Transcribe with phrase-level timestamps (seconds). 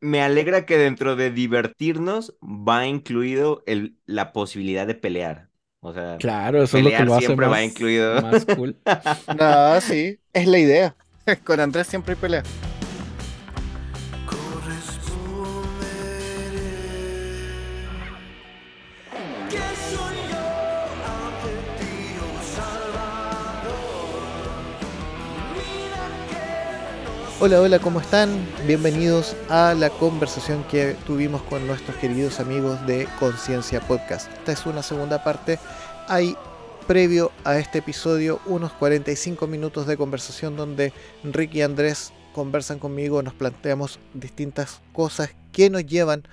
[0.00, 5.48] Me, alegra que dentro de divertirnos va incluido el, la posibilidad de pelear.
[5.80, 8.20] O sea, claro, eso es lo que lo hace siempre va incluido.
[8.20, 8.76] Más cool.
[9.38, 10.94] no, sí, es la idea.
[11.44, 12.42] Con Andrés siempre hay pelea.
[27.42, 28.46] Hola, hola, ¿cómo están?
[28.66, 34.30] Bienvenidos a la conversación que tuvimos con nuestros queridos amigos de Conciencia Podcast.
[34.30, 35.58] Esta es una segunda parte.
[36.06, 36.36] Hay
[36.86, 40.92] previo a este episodio unos 45 minutos de conversación donde
[41.24, 46.24] Ricky y Andrés conversan conmigo, nos planteamos distintas cosas que nos llevan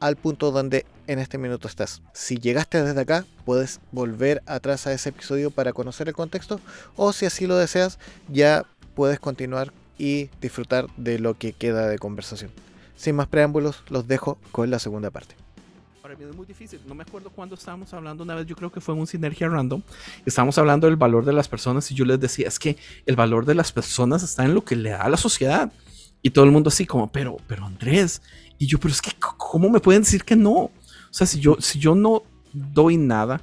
[0.00, 2.00] al punto donde en este minuto estás.
[2.14, 6.58] Si llegaste desde acá, puedes volver atrás a ese episodio para conocer el contexto
[6.96, 11.98] o si así lo deseas, ya puedes continuar y disfrutar de lo que queda de
[11.98, 12.50] conversación.
[12.96, 15.34] Sin más preámbulos, los dejo con la segunda parte.
[16.02, 16.80] Para mí es muy difícil.
[16.86, 19.48] No me acuerdo cuándo estábamos hablando una vez, yo creo que fue en un Sinergia
[19.48, 19.82] Random.
[20.26, 23.46] Estábamos hablando del valor de las personas y yo les decía, es que el valor
[23.46, 25.72] de las personas está en lo que le da a la sociedad.
[26.22, 28.22] Y todo el mundo así como, pero, pero Andrés.
[28.58, 30.52] Y yo, pero es que, ¿cómo me pueden decir que no?
[30.52, 30.72] O
[31.10, 33.40] sea, si yo, si yo no doy nada,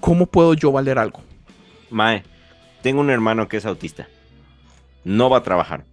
[0.00, 1.22] ¿cómo puedo yo valer algo?
[1.90, 2.24] Mae,
[2.82, 4.08] tengo un hermano que es autista
[5.06, 5.84] no va a trabajar.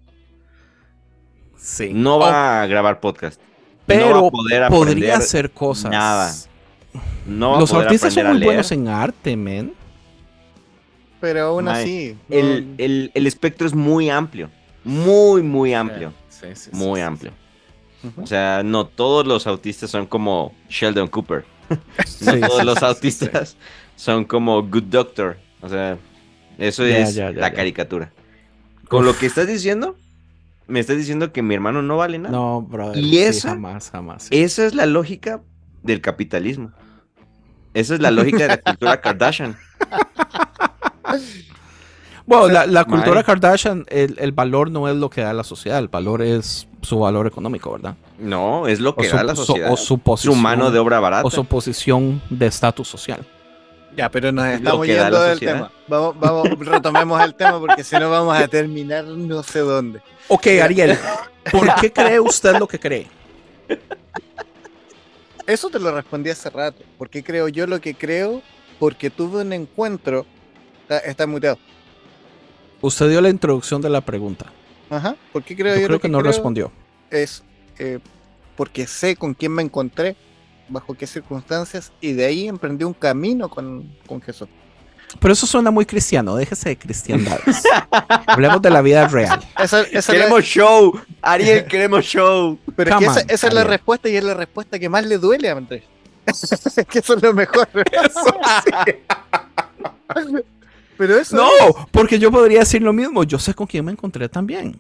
[1.56, 1.92] Sí.
[1.94, 3.40] No va a grabar podcast.
[3.86, 4.32] Pero
[4.70, 5.92] podría hacer cosas.
[5.92, 6.34] Nada.
[7.26, 9.74] No Los artistas son muy buenos en arte, men.
[11.22, 12.18] Pero aún así.
[12.28, 14.50] El, espectro es muy amplio.
[14.84, 16.12] Muy, muy amplio.
[16.28, 17.32] Sí, sí, muy amplio.
[18.22, 21.46] O sea, no todos los autistas son como Sheldon Cooper.
[22.22, 23.56] no todos los autistas
[23.96, 25.38] son como Good Doctor.
[25.62, 25.98] O sea,
[26.58, 28.12] eso es la caricatura.
[28.94, 29.96] Con lo que estás diciendo,
[30.68, 32.32] me estás diciendo que mi hermano no vale nada.
[32.32, 33.04] No, brother.
[33.04, 34.28] Y esa, jamás, jamás.
[34.30, 35.42] Esa es la lógica
[35.82, 36.72] del capitalismo.
[37.74, 39.58] Esa es la lógica de la cultura Kardashian.
[42.26, 46.22] Bueno, la, cultura Kardashian, el, valor no es lo que da la sociedad, el valor
[46.22, 47.96] es su valor económico, ¿verdad?
[48.18, 49.70] No, es lo que da la sociedad.
[49.70, 50.36] o su posición.
[50.36, 51.28] Su mano de obra barata.
[51.28, 53.26] O su posición de estatus social.
[53.96, 55.72] Ya, pero nos estamos yendo del tema.
[55.88, 60.02] Vamos, vamos, retomemos el tema porque si no vamos a terminar no sé dónde.
[60.28, 60.98] Ok, Ariel,
[61.52, 63.08] ¿por qué cree usted lo que cree?
[65.46, 66.84] Eso te lo respondí hace rato.
[66.98, 68.42] ¿Por qué creo yo lo que creo?
[68.80, 70.26] Porque tuve un encuentro.
[71.06, 71.58] Está, muteado.
[72.82, 74.52] Usted dio la introducción de la pregunta.
[74.90, 75.16] Ajá.
[75.32, 76.72] ¿Por qué creo yo, yo creo que, no respondió.
[77.10, 77.44] Es
[77.80, 78.00] eh,
[78.56, 80.16] porque sé con quién me encontré
[80.70, 83.92] bajo qué circunstancias, y de ahí emprendí un camino con,
[84.26, 84.48] Jesús.
[85.20, 87.64] Pero eso suena muy cristiano, déjese de cristiandades.
[88.28, 89.44] Hablemos de la vida real.
[90.08, 92.58] queremos show, Ariel, queremos show.
[92.76, 95.84] Pero esa, es la respuesta y es la respuesta que más le duele a Andrés.
[96.90, 97.68] que eso es lo mejor.
[100.98, 101.50] Pero eso no,
[101.92, 103.24] porque yo podría decir lo mismo.
[103.24, 104.80] Yo sé con quién me encontré también.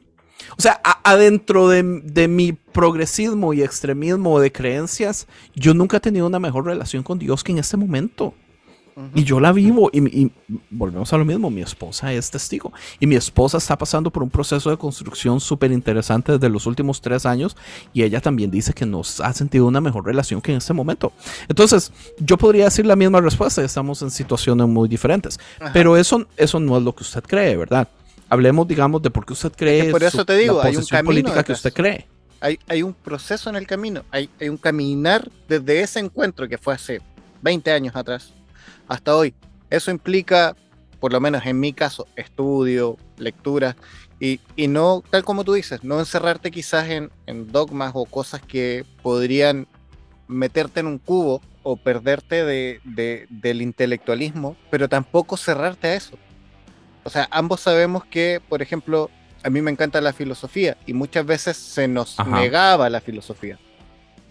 [0.57, 1.83] O sea, adentro de,
[2.27, 7.43] mi progresismo y extremismo de creencias, yo nunca he tenido una mejor relación con Dios
[7.43, 8.33] que en este momento.
[9.15, 10.31] Y yo la vivo y,
[10.69, 14.29] volvemos a lo mismo, mi esposa es testigo y mi esposa está pasando por un
[14.29, 17.57] proceso de construcción súper interesante desde los últimos tres años
[17.91, 21.11] y ella también dice que nos ha sentido una mejor relación que en este momento.
[21.49, 25.39] Entonces, yo podría decir la misma respuesta, estamos en situaciones muy diferentes,
[25.73, 27.87] pero eso, eso no es lo que usted cree, ¿verdad?
[28.29, 29.91] Hablemos, digamos, de por qué usted cree.
[29.91, 32.07] por eso te digo, hay un camino política que usted cree.
[32.39, 36.57] Hay, hay, un proceso en el camino, hay, hay un caminar desde ese encuentro que
[36.57, 37.01] fue hace
[37.41, 38.33] 20 años atrás
[38.87, 39.33] hasta hoy.
[39.69, 40.55] Eso implica,
[40.99, 43.75] por lo menos en mi caso, estudio, lectura,
[44.19, 48.41] y, y, no, tal como tú dices, no encerrarte quizás en, en, dogmas o cosas
[48.41, 49.67] que podrían
[50.27, 56.17] meterte en un cubo o perderte de, de, del intelectualismo, pero tampoco cerrarte a eso.
[57.03, 59.09] O sea, ambos sabemos que, por ejemplo,
[59.43, 63.59] a mí me encanta la filosofía y muchas veces se nos negaba la filosofía.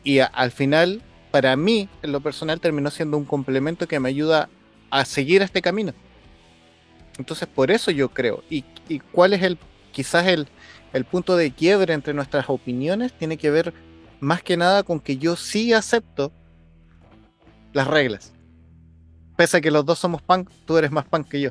[0.04, 4.48] Y al final, para mí, en lo personal, terminó siendo un complemento que me ayuda
[4.90, 5.92] a seguir este camino.
[7.18, 8.42] Entonces, por eso yo creo.
[8.48, 8.64] ¿Y,
[9.12, 9.58] cuál es el,
[9.92, 10.48] quizás el,
[10.92, 13.12] el punto de quiebre entre nuestras opiniones?
[13.12, 13.74] Tiene que ver
[14.20, 16.32] más que nada con que yo sí acepto
[17.72, 18.32] las reglas.
[19.36, 21.50] Pese a que los dos somos punk, tú eres más punk que yo.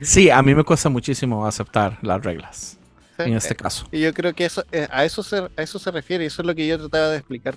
[0.00, 2.78] Sí, a mí me cuesta muchísimo aceptar las reglas.
[3.18, 3.86] en este caso.
[3.90, 6.42] Y yo creo que eso, eh, a, eso se, a eso se refiere, y eso
[6.42, 7.56] es lo que yo trataba de explicar.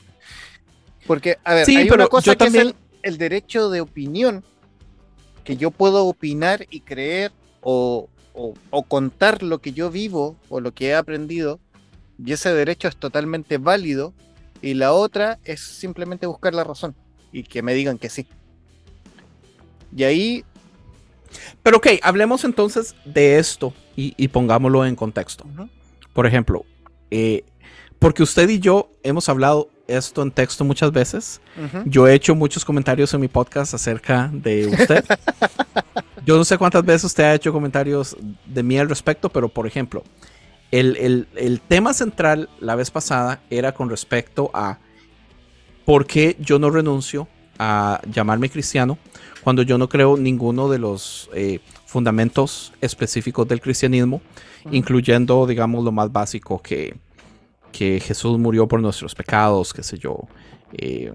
[1.05, 2.73] Porque, a ver, hay una cosa que es
[3.03, 4.43] el, derecho de opinión,
[5.43, 7.31] que yo puedo opinar y creer
[7.61, 11.59] o, o, contar lo que yo vivo o lo que he aprendido,
[12.23, 14.13] y ese derecho es totalmente válido,
[14.61, 16.95] y la otra es simplemente buscar la razón
[17.31, 18.27] y que me digan que sí.
[19.95, 20.45] Y ahí...
[21.63, 25.45] Pero ok, hablemos entonces de esto y, pongámoslo en contexto.
[26.13, 26.65] Por ejemplo,
[27.09, 27.43] eh,
[27.99, 31.41] porque usted y yo hemos hablado esto en texto muchas veces.
[31.85, 35.05] Yo he hecho muchos comentarios en mi podcast acerca de usted.
[36.25, 38.15] Yo no sé cuántas veces usted ha hecho comentarios
[38.45, 40.03] de mí al respecto, pero por ejemplo,
[40.71, 44.79] el, tema central la vez pasada era con respecto a
[45.85, 47.27] por qué yo no renuncio
[47.63, 48.97] a llamarme cristiano
[49.43, 54.19] cuando yo no creo ninguno de los eh, fundamentos específicos del cristianismo,
[54.71, 56.95] incluyendo, digamos, lo más básico que,
[57.71, 60.27] que Jesús murió por nuestros pecados, qué sé yo,
[60.73, 61.13] eh,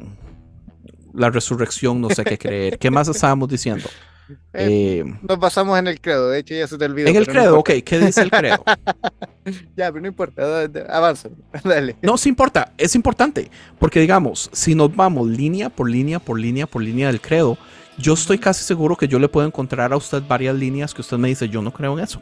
[1.15, 2.79] la resurrección, no sé qué creer.
[2.79, 3.89] ¿Qué más estábamos diciendo?
[4.29, 7.09] Eh, eh, nos basamos en el credo, de hecho ya se te olvidó.
[7.09, 8.65] En el credo, ok, ¿qué dice el credo?
[9.77, 11.29] ya, pero no importa, avanza,
[11.65, 11.97] dale.
[12.03, 16.67] No, sí importa, es importante, porque digamos, si nos vamos línea por línea, por línea,
[16.67, 17.57] por línea del credo,
[17.99, 21.19] yo estoy casi seguro que yo le puedo encontrar a usted varias líneas que usted
[21.19, 22.21] me dice, yo no creo en eso.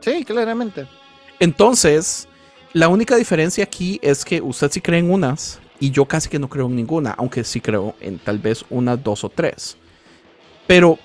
[0.00, 0.86] Sí, claramente.
[1.40, 2.28] Entonces,
[2.72, 6.38] la única diferencia aquí es que usted sí cree en unas y yo casi que
[6.38, 9.76] no creo en ninguna, aunque sí creo en tal vez unas dos o tres.
[10.66, 10.98] Pero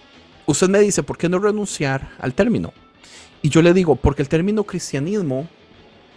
[0.48, 2.74] usted me dice, ¿por qué no renunciar al término?
[3.42, 5.48] Y yo le digo, porque el término cristianismo,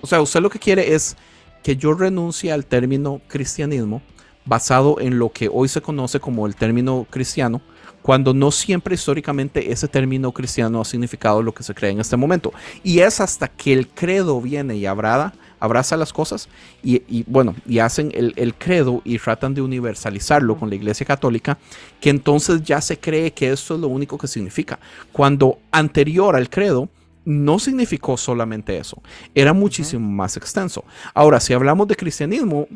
[0.01, 1.17] o sea, usted lo que quiere es
[1.63, 4.01] que yo renuncie al término cristianismo
[4.47, 7.61] basado en lo que hoy se conoce como el término cristiano,
[8.03, 12.17] cuando no siempre históricamente ese término cristiano ha significado lo que se cree en este
[12.17, 12.53] momento.
[12.83, 16.49] Y es hasta que el credo viene y abrada, abraza las cosas
[16.83, 21.59] y, bueno, y hacen el, credo y tratan de universalizarlo con la Iglesia Católica,
[22.01, 24.79] que entonces ya se cree que esto es lo único que significa.
[25.13, 26.89] Cuando anterior al credo,
[27.27, 29.03] no significó solamente eso,
[29.35, 30.85] era muchísimo más extenso.
[31.13, 32.67] Ahora, si hablamos de cristianismo,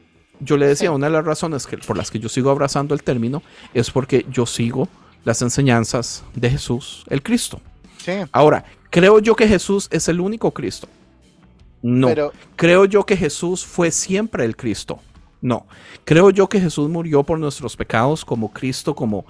[0.40, 3.02] yo le decía, una de las razones que, por las que yo sigo abrazando el
[3.02, 3.42] término
[3.72, 4.88] es porque yo sigo
[5.24, 7.60] las enseñanzas de Jesús, el Cristo.
[8.32, 10.88] Ahora, ¿creo yo que Jesús es el único Cristo?
[11.82, 12.08] No.
[12.56, 15.00] ¿Creo yo que Jesús fue siempre el Cristo?
[15.40, 15.66] No.
[16.04, 19.24] ¿Creo yo que Jesús murió por nuestros pecados como Cristo, como,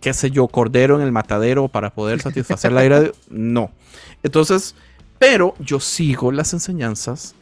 [0.00, 3.70] qué sé yo, cordero en el matadero para poder satisfacer la ira de No.
[4.22, 4.74] Entonces,
[5.18, 7.34] pero yo sigo las enseñanzas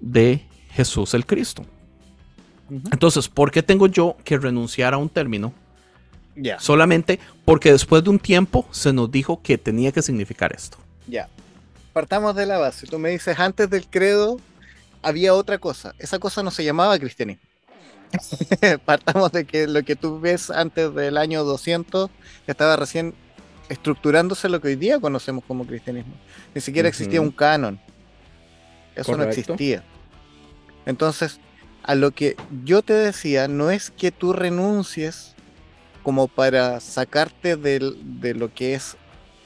[0.00, 1.64] de Jesús el Cristo.
[2.70, 5.54] Entonces, ¿por qué tengo yo que renunciar a un término?
[6.58, 10.78] Solamente porque después de un tiempo se nos dijo que tenía que significar esto.
[11.06, 11.28] Ya
[11.98, 12.86] partamos de la base.
[12.86, 14.38] Tú me dices, antes del credo
[15.02, 15.96] había otra cosa.
[15.98, 17.42] Esa cosa no se llamaba cristianismo.
[18.84, 22.08] partamos de que lo que tú ves antes del año 200
[22.46, 23.14] estaba recién
[23.68, 26.14] estructurándose lo que hoy día conocemos como cristianismo.
[26.54, 27.80] Ni siquiera existía un canon.
[28.94, 29.82] Eso no existía.
[30.86, 31.40] Entonces,
[31.82, 35.34] a lo que yo te decía, no es que tú renuncies
[36.08, 38.96] como para sacarte de lo que es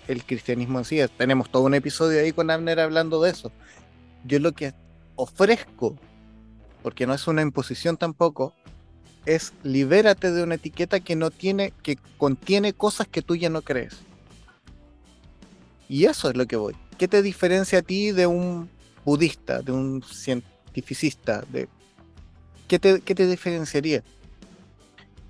[0.06, 1.00] el cristianismo en sí.
[1.18, 3.50] Tenemos todo un episodio ahí con Abner hablando de eso.
[4.24, 4.72] Yo lo que
[5.16, 5.98] ofrezco,
[6.84, 8.54] porque no es una imposición tampoco,
[9.26, 13.62] es libérate de una etiqueta que no tiene, que contiene cosas que tú ya no
[13.62, 13.96] crees.
[15.88, 16.76] Y eso es lo que voy.
[16.96, 18.70] ¿Qué te diferencia a ti de un
[19.04, 21.42] budista, de un cientificista?
[21.50, 21.68] De,
[22.68, 24.04] ¿qué, te, te diferenciaría?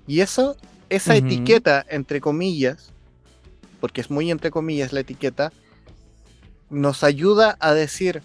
[0.05, 0.57] Y eso,
[0.95, 2.91] esa etiqueta, entre comillas,
[3.79, 5.51] porque es muy entre comillas la etiqueta,
[6.69, 8.21] nos ayuda a decir,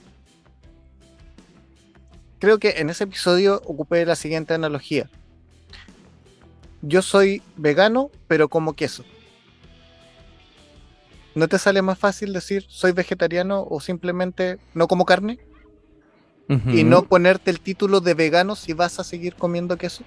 [2.38, 5.08] creo que en ese episodio ocupé la siguiente analogía.
[6.82, 9.04] Yo soy vegano, pero como queso.
[11.34, 15.38] ¿No te sale más fácil decir soy vegetariano o simplemente no como carne?
[16.48, 20.02] Y no ponerte el título de vegano si vas a seguir comiendo queso.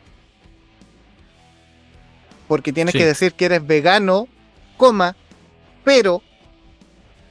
[2.51, 4.27] Porque tienes que decir que eres vegano,
[4.75, 5.15] coma,
[5.85, 6.21] pero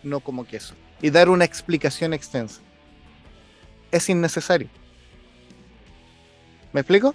[0.02, 0.74] no como queso.
[1.02, 2.62] Y dar una explicación extensa.
[3.90, 4.70] Es innecesario.
[6.72, 7.14] ¿Me explico?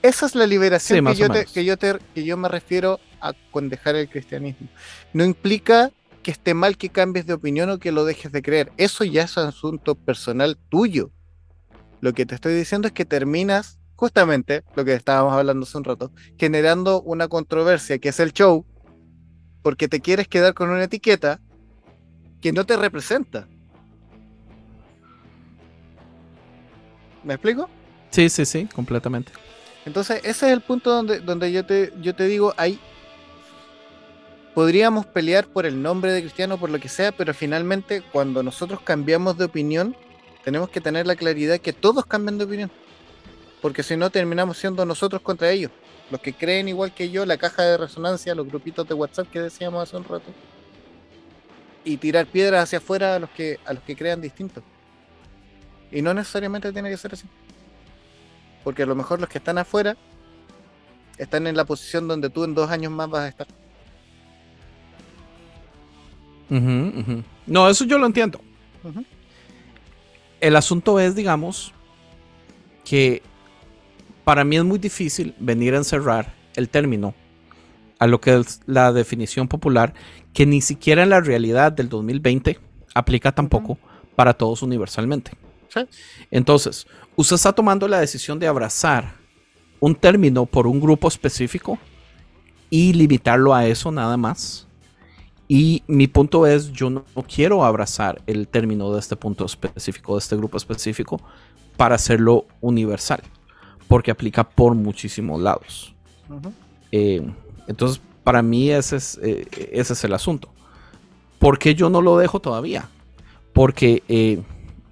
[0.00, 1.76] Esa es la liberación que, yo que, yo
[2.14, 4.68] que yo me refiero a con dejar el cristianismo.
[5.12, 5.90] No implica
[6.22, 8.72] que esté mal que cambies de opinión o que lo dejes de creer.
[8.78, 11.10] Eso ya es un asunto personal tuyo.
[12.00, 15.84] Lo que te estoy diciendo es que terminas, justamente lo que estábamos hablando hace un
[15.84, 18.64] rato, generando una controversia que es el show,
[19.60, 21.38] porque te quieres quedar con una etiqueta
[22.40, 23.46] que no te representa.
[27.22, 27.68] ¿Me explico?
[28.08, 29.32] Sí, sí, sí, completamente.
[29.84, 32.80] Entonces, ese es el punto donde, donde yo, te, yo te digo, hay...
[34.54, 38.80] podríamos pelear por el nombre de cristiano, por lo que sea, pero finalmente cuando nosotros
[38.80, 39.94] cambiamos de opinión,
[40.42, 42.70] tenemos que tener la claridad que todos cambian de opinión.
[43.60, 45.70] Porque si no, terminamos siendo nosotros contra ellos.
[46.10, 49.40] Los que creen igual que yo, la caja de resonancia, los grupitos de WhatsApp que
[49.40, 50.32] decíamos hace un rato.
[51.84, 54.64] Y tirar piedras hacia afuera a los que, a los que crean distintos.
[55.92, 57.26] Y no necesariamente tiene que ser así.
[58.64, 59.96] Porque a lo mejor los que están afuera
[61.18, 63.46] están en la posición donde tú en dos años más vas a estar.
[67.46, 68.40] No, eso yo lo entiendo.
[70.40, 71.72] El asunto es, digamos,
[72.84, 73.22] que
[74.30, 77.14] para mí es muy difícil venir a encerrar el término
[77.98, 79.92] a lo que es la definición popular,
[80.32, 82.60] que ni siquiera en la realidad del 2020
[82.94, 83.76] aplica tampoco
[84.14, 85.32] para todos universalmente.
[86.30, 89.16] Entonces, usted está tomando la decisión de abrazar
[89.80, 91.76] un término por un grupo específico
[92.70, 94.68] y limitarlo a eso nada más.
[95.48, 100.20] Y mi punto es, yo no quiero abrazar el término de este punto específico, de
[100.20, 101.20] este grupo específico,
[101.76, 103.24] para hacerlo universal,
[103.90, 105.96] porque aplica por muchísimos lados.
[106.92, 107.28] Eh,
[107.66, 110.48] entonces, para mí ese es, eh, ese es el asunto.
[111.40, 112.88] ¿Por qué yo no lo dejo todavía?
[113.52, 114.40] Porque eh,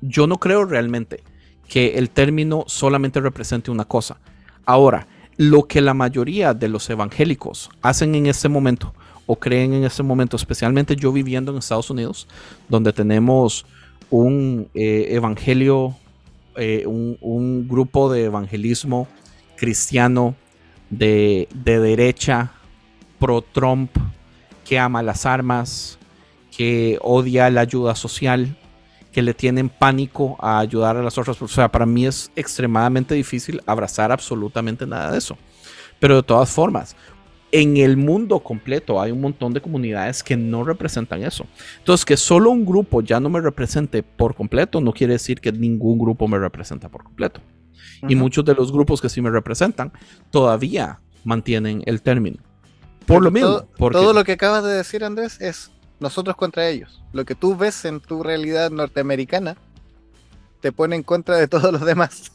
[0.01, 1.23] yo no creo realmente
[1.69, 4.19] que el término solamente represente una cosa.
[4.67, 8.95] Ahora, lo que la mayoría de los evangélicos hacen en este momento
[9.27, 12.27] o creen en este momento, especialmente yo viviendo en Estados Unidos,
[12.69, 13.65] donde tenemos
[14.11, 15.95] un eh, evangelio,
[16.59, 19.09] eh, un, grupo de evangelismo
[19.57, 20.35] cristiano
[20.91, 22.53] de, de derecha,
[23.19, 23.91] pro-Trump,
[24.65, 25.99] que ama las armas,
[26.55, 28.57] que odia la ayuda social,
[29.13, 31.41] que le tienen pánico a ayudar a las otras.
[31.41, 35.39] O sea, para mí es extremadamente difícil abrazar absolutamente nada de eso.
[35.99, 36.97] Pero de todas formas,
[37.53, 41.47] en el mundo completo hay un montón de comunidades que no representan eso.
[41.79, 45.53] Entonces, que solo un grupo ya no me represente por completo no quiere decir que
[45.53, 47.41] ningún grupo me representa por completo.
[48.09, 49.93] Y muchos de los grupos que sí me representan
[50.31, 52.39] todavía mantienen el término.
[53.07, 53.63] Por lo mismo.
[53.77, 57.03] Todo lo que acabas de decir, Andrés, es nosotros contra ellos.
[57.13, 59.57] Lo que tú ves en tu realidad norteamericana
[60.61, 62.33] te pone en contra de todos los demás.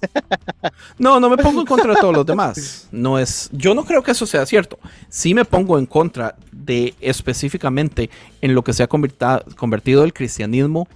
[0.97, 2.87] no, no me pongo en contra de todos los demás.
[2.91, 4.79] No es, yo no creo que eso sea cierto.
[5.09, 8.09] Sí me pongo en contra de específicamente
[8.41, 10.87] en lo que se ha convertido el cristianismo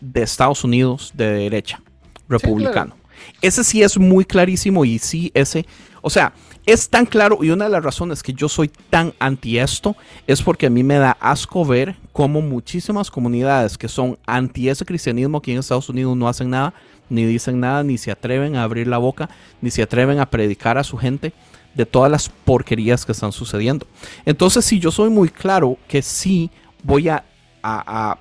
[0.00, 1.82] de Estados Unidos de derecha,
[2.28, 2.96] republicano.
[3.40, 5.66] Ese sí es muy clarísimo y sí ese,
[6.02, 6.32] o sea,
[6.66, 9.96] es tan claro y una de las razones que yo soy tan anti esto
[10.26, 14.84] es porque a mí me da asco ver cómo muchísimas comunidades que son anti ese
[14.84, 16.74] cristianismo aquí en Estados Unidos no hacen nada,
[17.08, 19.30] ni dicen nada, ni se atreven a abrir la boca,
[19.60, 21.32] ni se atreven a predicar a su gente
[21.76, 23.86] de todas las porquerías que están sucediendo.
[24.24, 26.50] Entonces, sí, yo soy muy claro que sí
[26.82, 27.22] voy a,
[27.62, 28.18] a,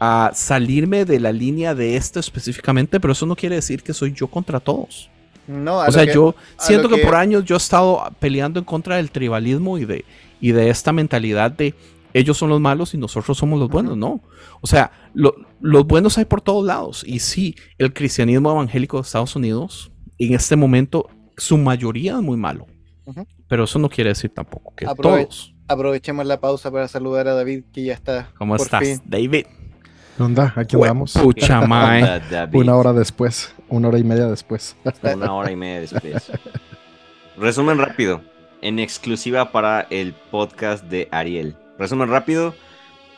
[0.00, 4.12] a salirme de la línea de esto específicamente, pero eso no quiere decir que soy
[4.12, 5.08] yo contra todos.
[5.46, 9.10] No, o sea, yo siento que, por años yo he estado peleando en contra del
[9.10, 10.04] tribalismo y de,
[10.40, 11.74] y de esta mentalidad de
[12.14, 14.20] ellos son los malos y nosotros somos los buenos, ¿no?
[14.60, 17.04] O sea, los buenos hay por todos lados.
[17.06, 22.36] Y sí, el cristianismo evangélico de Estados Unidos, en este momento, su mayoría es muy
[22.36, 22.66] malo.
[23.48, 25.54] Pero eso no quiere decir tampoco que todos.
[25.68, 28.30] Aprovechemos la pausa para saludar a David, que ya está.
[28.36, 29.46] ¿Cómo estás, David?
[30.16, 30.52] ¿Qué onda?
[30.56, 31.14] Aquí andamos.
[31.14, 31.60] Pucha
[32.52, 34.76] Una hora después, una hora y media después.
[35.02, 36.30] Una hora y media después.
[37.38, 38.20] Resumen rápido,
[38.60, 41.56] en exclusiva para el podcast de Ariel.
[41.78, 42.54] Resumen rápido,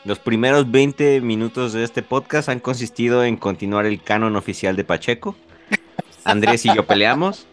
[0.05, 4.85] los primeros 20 minutos de este podcast han consistido en continuar el canon oficial de
[4.85, 5.35] Pacheco.
[6.23, 7.45] Andrés y yo peleamos.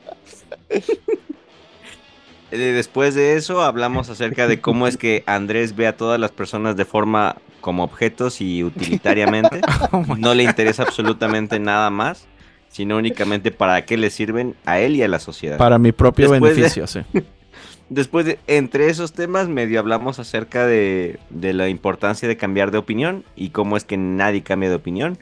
[2.53, 6.31] Eh, después de eso hablamos acerca de cómo es que Andrés ve a todas las
[6.31, 9.63] personas de forma como objetos y utilitariamente.
[9.91, 12.27] Oh no le interesa absolutamente nada más,
[12.69, 15.57] sino únicamente para qué le sirven a él y a la sociedad.
[15.57, 17.01] Para mi propio beneficio, sí.
[17.89, 22.79] Después de, entre esos temas, medio hablamos acerca de, de la importancia de cambiar de
[22.79, 25.19] opinión y cómo es que nadie cambia de opinión.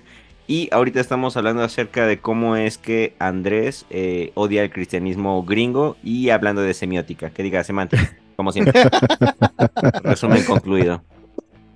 [0.51, 5.97] Y ahorita estamos hablando acerca de cómo es que Andrés eh, odia el cristianismo gringo
[6.03, 8.83] y hablando de semiótica, que diga semántica, como siempre.
[10.03, 11.05] Resumen concluido.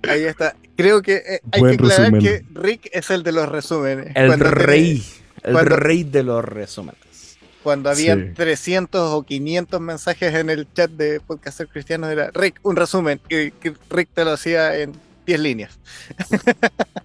[0.09, 0.55] Ahí está.
[0.75, 4.15] Creo que eh, hay que aclarar que Rick es el de los resúmenes.
[4.15, 5.03] El rey.
[5.43, 7.37] el rey de los resúmenes.
[7.63, 12.75] Cuando habían 300 o 500 mensajes en el chat de Podcaster Cristiano, era Rick, un
[12.75, 13.19] resumen.
[13.27, 13.51] Y
[13.89, 14.93] Rick te lo hacía en
[15.25, 15.79] 10 líneas.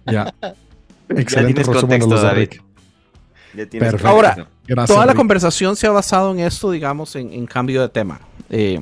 [0.05, 0.33] Ya.
[1.09, 2.01] Excelente resumen
[4.03, 4.47] Ahora,
[4.87, 8.19] toda la conversación se ha basado en esto, digamos, en, cambio de tema.
[8.49, 8.79] Eh,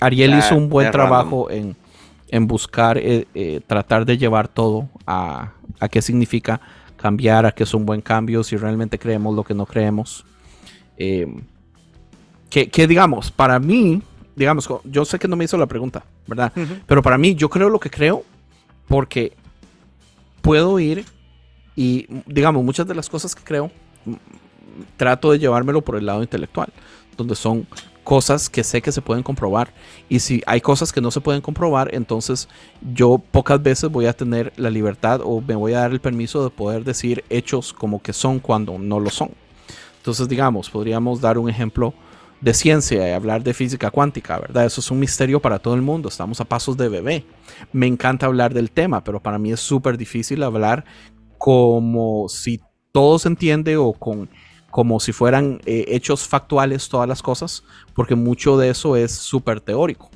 [0.00, 1.76] Ariel hizo un buen trabajo en,
[2.28, 6.60] en buscar, eh, eh, tratar de llevar todo a, a, qué significa
[6.96, 10.24] cambiar, a qué es un buen cambio, si realmente creemos lo que no creemos.
[10.96, 11.42] Em,
[12.50, 14.00] que, digamos, para mí,
[14.36, 16.52] digamos, yo sé que no me hizo la pregunta, ¿verdad?
[16.86, 18.22] Pero para mí, yo creo lo que creo
[18.86, 19.32] porque
[20.40, 21.04] puedo ir
[21.74, 23.72] y, digamos, muchas de las cosas que creo,
[24.96, 26.72] trato de llevármelo por el lado intelectual,
[27.16, 27.66] donde son
[28.04, 29.72] cosas que sé que se pueden comprobar.
[30.08, 32.48] Y si hay cosas que no se pueden comprobar, entonces
[32.94, 36.44] yo pocas veces voy a tener la libertad o me voy a dar el permiso
[36.44, 39.30] de poder decir hechos como que son cuando no lo son.
[39.96, 41.94] Entonces, digamos, podríamos dar un ejemplo
[42.40, 44.66] de ciencia y hablar de física cuántica, ¿verdad?
[44.66, 47.24] Eso es un misterio para todo el mundo, estamos a pasos de bebé.
[47.72, 50.84] Me encanta hablar del tema, pero para mí es súper difícil hablar
[51.38, 52.60] como si
[52.92, 54.28] todo se entiende o con
[54.74, 57.62] como si fueran eh, hechos factuales todas las cosas,
[57.94, 60.10] porque mucho de eso es súper teórico.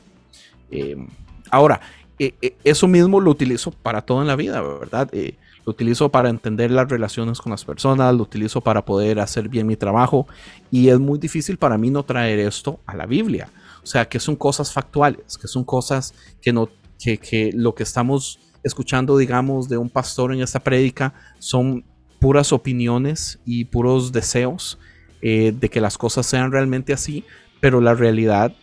[0.69, 1.07] Em,
[1.49, 1.81] ahora,
[2.19, 5.09] e, e, eso mismo lo utilizo para todo en la vida, ¿verdad?
[5.13, 9.49] Eh, lo utilizo para entender las relaciones con las personas, lo utilizo para poder hacer
[9.49, 10.27] bien mi trabajo
[10.73, 13.51] y es muy difícil para mí no traer esto a la Biblia.
[13.85, 17.85] O sea, que son cosas factuales, que son cosas que, no, que, que lo que
[17.85, 21.85] estamos escuchando, digamos, de un pastor en esta prédica son
[22.19, 24.79] puras opiniones y puros deseos
[25.23, 27.25] eh, de que las cosas sean realmente así,
[27.61, 28.55] pero la realidad,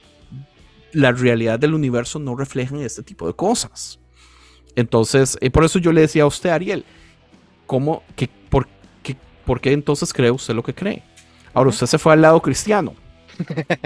[0.93, 3.99] la realidad del universo no refleja este tipo de cosas.
[4.75, 6.85] Entonces, eh, por eso yo le decía a usted, Ariel,
[7.65, 8.67] ¿cómo, que, por,
[9.03, 11.03] qué, ¿por qué entonces cree usted lo que cree?
[11.53, 12.93] Ahora usted se fue al lado cristiano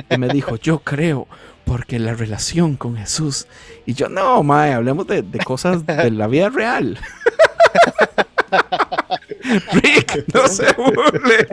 [0.10, 1.28] y me dijo, yo creo,
[1.66, 3.48] porque la relación con Jesús.
[3.86, 7.00] Y yo, no, mae, hablemos de, de cosas de la vida real.
[9.74, 11.48] Rick, no se burle.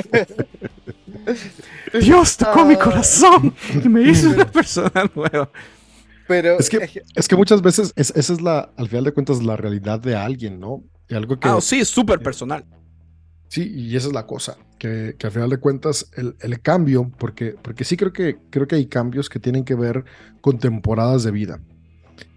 [2.00, 5.50] Dios tocó mi corazón y me hizo una persona nueva.
[6.26, 9.56] Pero es que, es que muchas veces esa es la, al final de cuentas, la
[9.56, 10.82] realidad de alguien, ¿no?
[11.08, 11.48] Y algo que.
[11.48, 12.64] Ah, sí, es súper personal.
[13.48, 17.12] Sí, y esa es la cosa, que, que al final de cuentas el, el, cambio,
[17.16, 20.04] porque, porque sí creo que, creo que hay cambios que tienen que ver
[20.40, 21.60] con temporadas de vida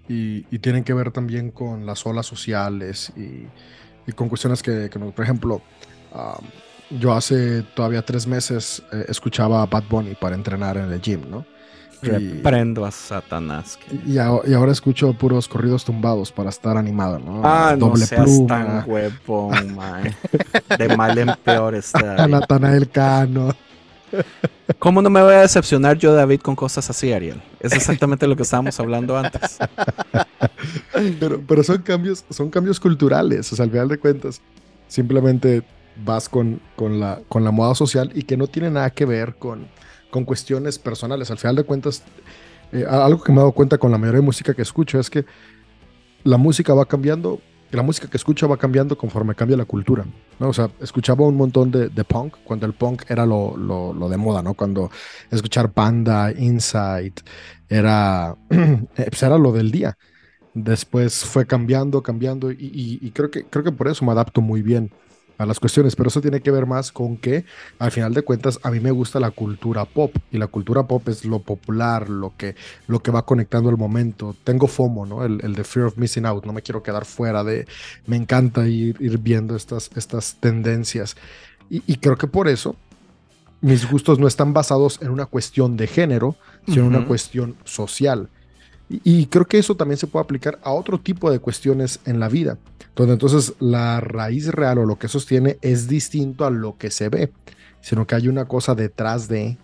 [0.07, 3.47] y, y tienen que ver también con las olas sociales y,
[4.09, 5.61] y con cuestiones que, que por ejemplo,
[6.89, 11.29] yo hace todavía tres meses eh, escuchaba a Bad Bunny para entrenar en el gym,
[11.29, 11.45] ¿no?
[12.01, 13.77] Reprendo a Satanás.
[14.05, 17.41] Y, y, ahora escucho puros corridos tumbados para estar animado, ¿no?
[17.43, 18.85] Ah, Doble no seas pluma.
[18.85, 20.15] tan man.
[20.77, 22.25] De mal en peor está.
[22.27, 23.53] Natanael Cano.
[24.77, 27.41] ¿Cómo no me voy a decepcionar yo, David, con cosas así, Ariel?
[27.59, 29.57] Es exactamente lo que estábamos hablando antes.
[31.19, 33.51] Pero, pero son cambios, son cambios culturales.
[33.51, 34.41] O sea, al final de cuentas,
[34.87, 35.63] simplemente
[36.03, 39.35] vas con, con, la, con la moda social y que no tiene nada que ver
[39.35, 39.67] con,
[40.11, 41.31] con cuestiones personales.
[41.31, 42.03] Al final de cuentas,
[42.71, 45.09] eh, algo que me he dado cuenta con la mayoría de música que escucho es
[45.09, 45.25] que
[46.23, 47.39] la música va cambiando
[47.71, 50.05] la música que escucha va cambiando conforme cambia la cultura.
[50.39, 50.49] ¿no?
[50.49, 54.09] O sea, escuchaba un montón de, de punk cuando el punk era lo, lo, lo,
[54.09, 54.53] de moda, ¿no?
[54.53, 54.89] Cuando
[55.29, 57.19] escuchar Panda, Insight,
[57.67, 59.97] era, eh, pues era lo del día.
[60.53, 64.41] Después fue cambiando, cambiando y, y, y, creo, que, creo que por eso me adapto
[64.41, 64.91] muy bien
[65.39, 67.45] a las cuestiones, pero eso tiene que ver más con que
[67.79, 71.07] al final de cuentas a mí me gusta la cultura pop y la cultura pop
[71.07, 72.55] es lo popular, lo que,
[72.87, 74.35] lo que va conectando el momento.
[74.43, 75.23] Tengo FOMO, ¿no?
[75.23, 77.65] El, el de Fear of Missing Out, no me quiero quedar fuera de,
[78.05, 81.15] me encanta ir, ir viendo estas, estas tendencias
[81.69, 82.75] y, y creo que por eso
[83.61, 86.97] mis gustos no están basados en una cuestión de género, sino en uh -huh.
[86.97, 88.29] una cuestión social.
[88.89, 92.27] Y, creo que eso también se puede aplicar a otro tipo de cuestiones en la
[92.27, 92.57] vida,
[92.99, 97.07] donde entonces la raíz real o lo que sostiene es distinto a lo que se
[97.07, 97.31] ve,
[97.79, 99.57] sino que hay una cosa detrás de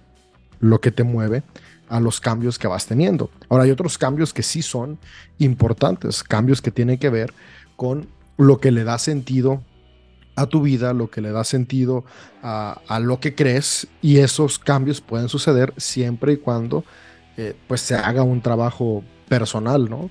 [0.61, 1.43] lo que te mueve
[1.89, 3.29] a los cambios que vas teniendo.
[3.49, 4.97] Ahora hay otros cambios que sí son
[5.37, 7.33] importantes, cambios que tienen que ver
[7.75, 9.61] con lo que le da sentido
[10.37, 12.05] a tu vida, lo que le da sentido
[12.41, 16.85] a, lo que crees y esos cambios pueden suceder siempre y cuando
[17.35, 20.09] eh, pues se haga un trabajo personal, ¿no?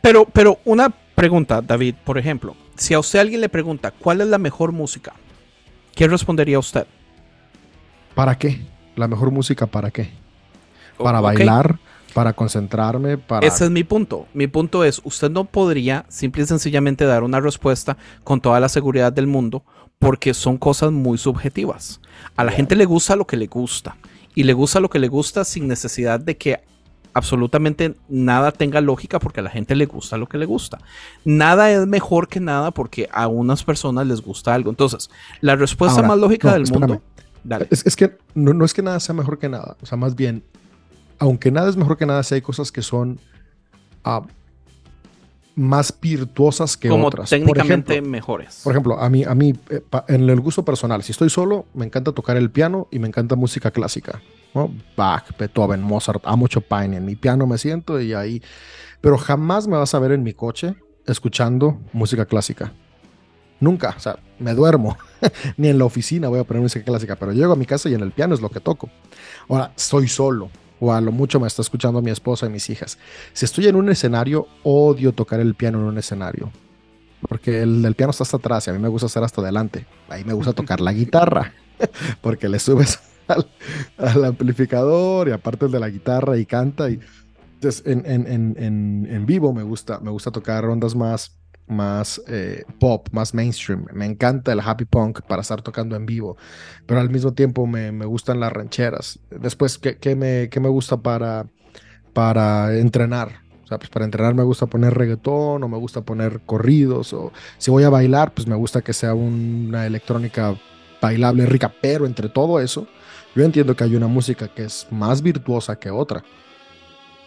[0.00, 4.26] Pero, pero una pregunta, David, por ejemplo, si a usted alguien le pregunta cuál es
[4.26, 5.12] la mejor música,
[5.94, 6.84] ¿qué respondería usted?
[8.16, 8.60] ¿Para qué?
[8.96, 10.10] ¿La mejor música para qué?
[10.98, 11.36] ¿Para okay.
[11.36, 11.78] bailar?
[12.12, 13.18] ¿Para concentrarme?
[13.18, 13.46] Para...
[13.46, 14.26] Ese es mi punto.
[14.34, 18.68] Mi punto es, usted no podría simple y sencillamente dar una respuesta con toda la
[18.68, 19.62] seguridad del mundo
[20.00, 22.00] porque son cosas muy subjetivas.
[22.34, 23.96] A la gente le gusta lo que le gusta
[24.34, 26.64] y le gusta lo que le gusta sin necesidad de que
[27.14, 30.78] absolutamente nada tenga lógica porque a la gente le gusta lo que le gusta.
[31.24, 34.70] Nada es mejor que nada porque a unas personas les gusta algo.
[34.70, 36.88] Entonces, la respuesta Ahora, más lógica no, del espérame.
[36.88, 37.02] mundo...
[37.44, 37.66] Dale.
[37.70, 39.76] Es, es que no, no, es que nada sea mejor que nada.
[39.82, 40.44] O sea, más bien,
[41.18, 43.18] aunque nada es mejor que nada, si hay cosas que son
[45.54, 47.30] más virtuosas que Como otras.
[47.30, 48.60] técnicamente mejores.
[48.64, 51.84] Por ejemplo, a mí, a mí eh, en el gusto personal, si estoy solo, me
[51.84, 54.20] encanta tocar el piano y me encanta música clásica.
[54.54, 54.72] ¿No?
[54.96, 56.94] Bach, Beethoven, Mozart, amo Chopin.
[56.94, 58.42] En mi piano me siento y ahí.
[59.00, 60.74] Pero jamás me vas a ver en mi coche
[61.06, 62.72] escuchando música clásica.
[63.60, 64.96] Nunca, o sea, me duermo.
[65.56, 67.94] Ni en la oficina voy a poner música clásica, pero llego a mi casa y
[67.94, 68.90] en el piano es lo que toco.
[69.48, 70.50] Ahora, soy solo
[70.84, 72.98] o a lo mucho me está escuchando mi esposa y mis hijas.
[73.32, 76.50] Si estoy en un escenario, odio tocar el piano en un escenario.
[77.28, 79.86] Porque el del piano está hasta atrás y a mí me gusta estar hasta adelante.
[80.08, 81.52] Ahí me gusta tocar la guitarra.
[82.20, 82.98] Porque le subes
[83.96, 86.90] al, amplificador y aparte el de la guitarra y canta.
[86.90, 87.00] Y,
[87.54, 92.64] entonces, en, en, en, en, vivo me gusta, me gusta tocar rondas más más eh,
[92.78, 93.86] pop, más mainstream.
[93.92, 96.36] Me encanta el happy punk para estar tocando en vivo,
[96.86, 99.18] pero al mismo tiempo me, gustan las rancheras.
[99.30, 101.46] Después, ¿qué, me, me, gusta para,
[102.12, 103.42] para entrenar?
[103.70, 107.70] O pues para entrenar me gusta poner reggaetón o me gusta poner corridos o si
[107.70, 110.54] voy a bailar, pues me gusta que sea una electrónica
[111.00, 112.86] bailable, rica, pero entre todo eso,
[113.34, 116.22] yo entiendo que hay una música que es más virtuosa que otra.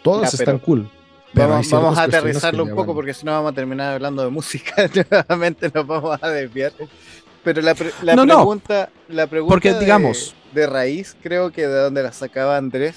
[0.04, 0.90] Todas están cool,
[1.36, 4.90] Vamos, a aterrizarlo un poco porque si no vamos a terminar hablando de música.
[5.12, 6.72] Nuevamente nos vamos a desviar.
[7.44, 12.12] Pero la, pregunta, la pregunta porque, de, digamos, de raíz, creo que de donde la
[12.12, 12.96] sacaba Andrés,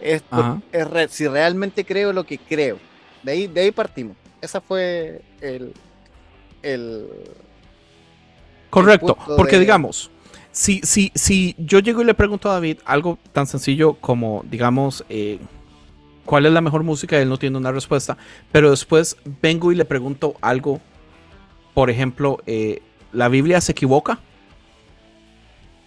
[0.00, 0.24] es,
[1.10, 2.78] si realmente creo lo que creo.
[3.22, 4.16] De ahí, de ahí partimos.
[4.40, 5.72] Esa fue el.
[6.62, 7.06] el
[8.70, 10.10] Correcto, porque digamos,
[10.54, 15.04] si, si, si yo llego y le pregunto a David algo tan sencillo como, digamos,
[15.08, 15.40] eh,
[16.24, 18.16] cuál es la mejor música, él no tiene una respuesta,
[18.52, 20.80] pero después vengo y le pregunto algo,
[21.74, 24.20] por ejemplo, eh, ¿la Biblia se equivoca?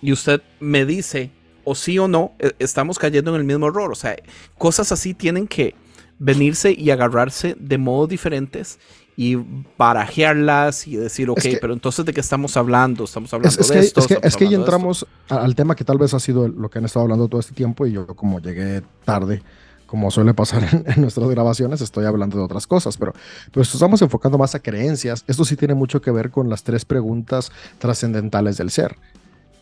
[0.01, 1.31] Y usted me dice,
[1.63, 3.93] o sí o no, e, estamos cayendo en el mismo error.
[3.93, 4.17] O sea,
[4.57, 5.75] cosas así tienen que
[6.19, 8.79] venirse y agarrarse de modos diferentes
[9.19, 9.35] y
[9.79, 13.03] barajearlas y decir, ok, pero entonces de qué estamos hablando?
[13.03, 13.99] Estamos hablando de esto.
[13.99, 16.77] Es que, es que ahí entramos al tema que tal vez ha sido lo que
[16.77, 19.41] han estado hablando todo este tiempo y yo como llegué tarde,
[19.87, 23.13] como suele pasar en, nuestras grabaciones, estoy hablando de otras cosas, pero,
[23.51, 25.23] pero estamos enfocando más a creencias.
[25.25, 28.97] Esto sí tiene mucho que ver con las tres preguntas trascendentales del ser.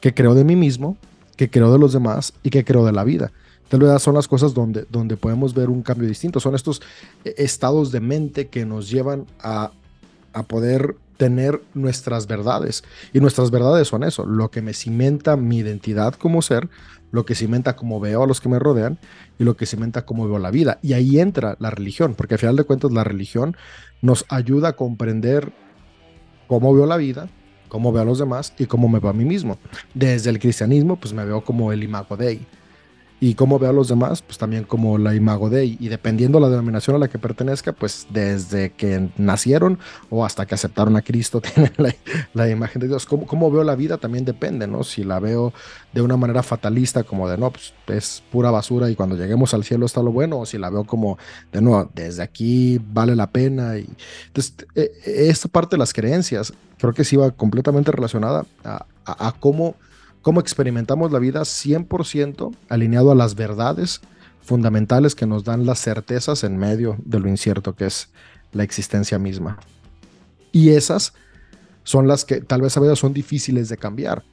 [0.02, 0.98] ¿Qué creo de mí mismo?
[1.38, 2.34] ¿Qué creo de los demás?
[2.44, 3.32] ¿Y qué creo de la vida?
[4.00, 6.40] Son las cosas donde, donde podemos ver un cambio distinto.
[6.40, 6.82] Son estos
[7.24, 9.72] eh, estados de mente que nos llevan a,
[10.34, 12.84] a poder tener nuestras verdades.
[13.14, 16.70] Y nuestras verdades son eso, lo que me cimenta mi identidad como ser,
[17.12, 19.00] lo que cimenta cómo veo a los que me rodean
[19.40, 20.80] y lo que cimenta cómo veo la vida.
[20.82, 23.56] Y ahí entra la religión, porque al final de cuentas la religión
[24.02, 25.54] nos ayuda a comprender
[26.48, 27.30] cómo veo la vida,
[27.70, 29.58] cómo veo a los demás y cómo me veo a mí mismo.
[29.94, 32.46] Desde el cristianismo, pues me veo como el imago Dei
[33.26, 35.78] y cómo veo a los demás, pues también como la imago Dei.
[35.80, 39.80] Y dependiendo la denominación a la que pertenezca, pues desde que nacieron
[40.12, 41.74] o hasta que aceptaron a Cristo, tienen
[42.36, 43.08] la, imagen de Dios.
[43.08, 43.98] ¿Cómo, ¿Cómo, veo la vida?
[43.98, 44.84] También depende, ¿no?
[44.84, 45.54] Si la veo
[45.92, 49.64] de una manera fatalista, como de no, pues es pura basura y cuando lleguemos al
[49.64, 51.18] cielo está lo bueno, o si la veo como
[51.52, 53.76] de no, desde aquí vale la pena.
[53.80, 53.90] Y
[54.28, 59.32] entonces, e, e, esta parte de las creencias creo que sí va completamente relacionada a
[59.40, 59.74] cómo
[60.26, 64.02] cómo experimentamos la vida 100% alineado a las verdades
[64.42, 68.10] fundamentales que nos dan las certezas en medio de lo incierto que es
[68.52, 69.60] la existencia misma.
[70.52, 71.14] Y esas
[71.84, 74.24] son las que tal vez a veces son difíciles de cambiar.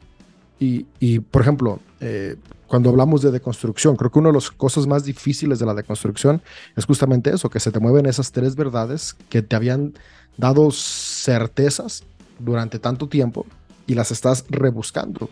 [0.58, 2.36] Y, por ejemplo, eh,
[2.68, 6.40] cuando hablamos de deconstrucción, creo que una de las cosas más difíciles de la deconstrucción
[6.74, 9.92] es justamente eso, que se te mueven esas tres verdades que te habían
[10.38, 12.04] dado certezas
[12.38, 13.44] durante tanto tiempo
[13.86, 15.28] y las estás rebuscando.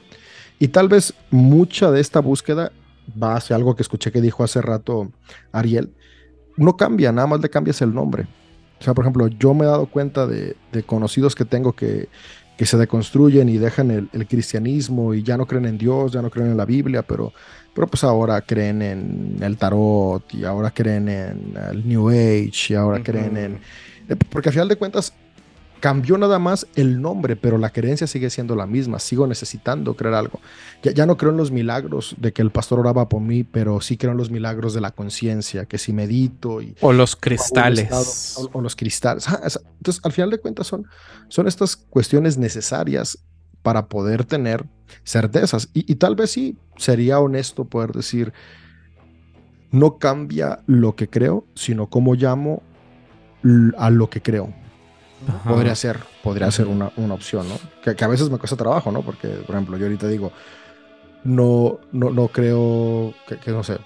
[0.61, 2.71] Y tal vez mucha de esta búsqueda
[3.21, 5.11] va hacia algo que escuché que dijo hace rato
[5.53, 5.95] Ariel.
[6.59, 8.29] No cambia, nada más le cambias el nombre.
[8.79, 12.11] O sea, por ejemplo, yo me he dado cuenta de, conocidos que tengo que,
[12.59, 16.29] que se deconstruyen y dejan el, cristianismo y ya no creen en Dios, ya no
[16.29, 17.33] creen en la Biblia, pero,
[17.75, 22.75] pero pues ahora creen en el tarot y ahora creen en el New Age y
[22.75, 23.61] ahora creen en...
[24.11, 25.15] Eh, porque al final de cuentas
[25.81, 28.99] Cambió nada más el nombre, pero la creencia sigue siendo la misma.
[28.99, 30.41] Sigo necesitando creer algo.
[30.83, 33.97] Ya, no creo en los milagros de que el pastor oraba por mí, pero sí
[33.97, 36.75] creo en los milagros de la conciencia, que si medito y...
[36.81, 38.37] O los cristales.
[38.53, 39.27] o, los cristales.
[39.27, 40.87] entonces, al final de cuentas, son,
[41.29, 43.19] son estas cuestiones necesarias
[43.63, 44.67] para poder tener
[45.05, 45.71] certezas.
[45.73, 48.33] Y, y tal vez sí, sería honesto poder decir,
[49.71, 52.63] no cambia lo que creo, sino cómo llamo
[53.79, 54.53] a lo que creo.
[55.45, 57.59] Podría ser, podría ser una, una opción, ¿no?
[57.83, 59.03] Que, que, a veces me cuesta trabajo, ¿no?
[59.03, 60.33] Porque, por ejemplo, yo ahorita digo,
[61.25, 63.79] no, no, no creo, que, no sé,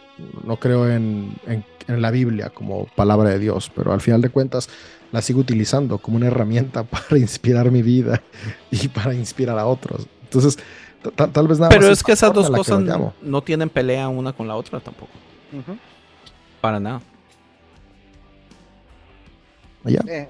[0.44, 1.64] no creo en, en,
[2.00, 4.68] la Biblia como palabra de Dios, pero al final de cuentas
[5.12, 8.22] la sigo utilizando como una herramienta para inspirar mi vida
[8.70, 10.06] y para inspirar a otros.
[10.22, 10.58] Entonces,
[11.32, 12.82] tal vez nada Pero es que esas dos cosas
[13.22, 15.12] no, tienen pelea una con la otra tampoco.
[16.60, 17.02] Para nada.
[19.86, 20.28] Eh,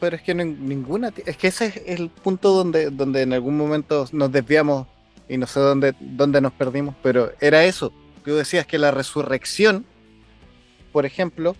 [0.00, 1.12] pero es que ninguna.
[1.26, 4.86] Es que ese es el punto donde, donde en algún momento nos desviamos
[5.28, 7.92] y no sé dónde, dónde nos perdimos, pero era eso.
[8.24, 9.84] Tú decías que la resurrección,
[10.92, 11.54] por ejemplo,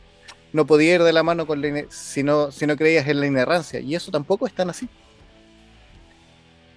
[0.53, 3.27] no podía ir de la mano con la, si, no, si no creías en la
[3.27, 4.89] inerrancia, y eso tampoco es tan así.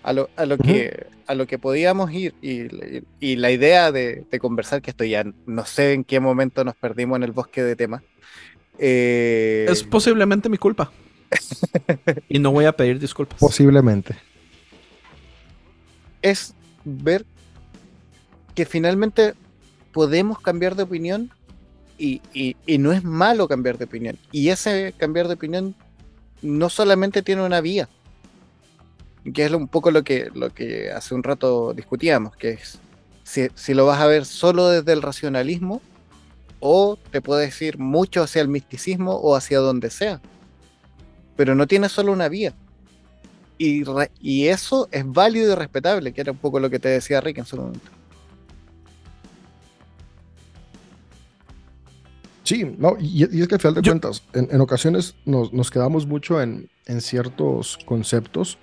[0.04, 4.82] A lo, a lo, que, a lo que podíamos ir y, la idea de, conversar,
[4.82, 8.04] que esto ya no sé en qué momento nos perdimos en el bosque de temas.
[8.78, 10.92] Eh, es posiblemente mi culpa.
[12.30, 13.40] Y no voy a pedir disculpas.
[13.40, 14.16] Posiblemente.
[16.22, 17.26] Es ver
[18.56, 19.34] que finalmente
[19.92, 21.32] podemos cambiar de opinión
[21.98, 22.22] y,
[22.80, 24.18] no es malo cambiar de opinión.
[24.32, 25.76] Y ese cambiar de opinión
[26.42, 27.88] no solamente tiene una vía,
[29.34, 32.80] que es un poco lo que, lo que hace un rato discutíamos, que es
[33.24, 35.82] si, si lo vas a ver solo desde el racionalismo
[36.60, 40.22] o te puedes ir mucho hacia el misticismo o hacia donde sea.
[41.36, 42.54] Pero no tiene solo una vía.
[43.58, 47.38] Y, eso es válido y respetable, que era un poco lo que te decía Rick
[47.38, 47.90] en su momento.
[52.44, 56.70] Sí, no, y, es que al final de cuentas, en, ocasiones nos, quedamos mucho en,
[57.00, 58.58] ciertos conceptos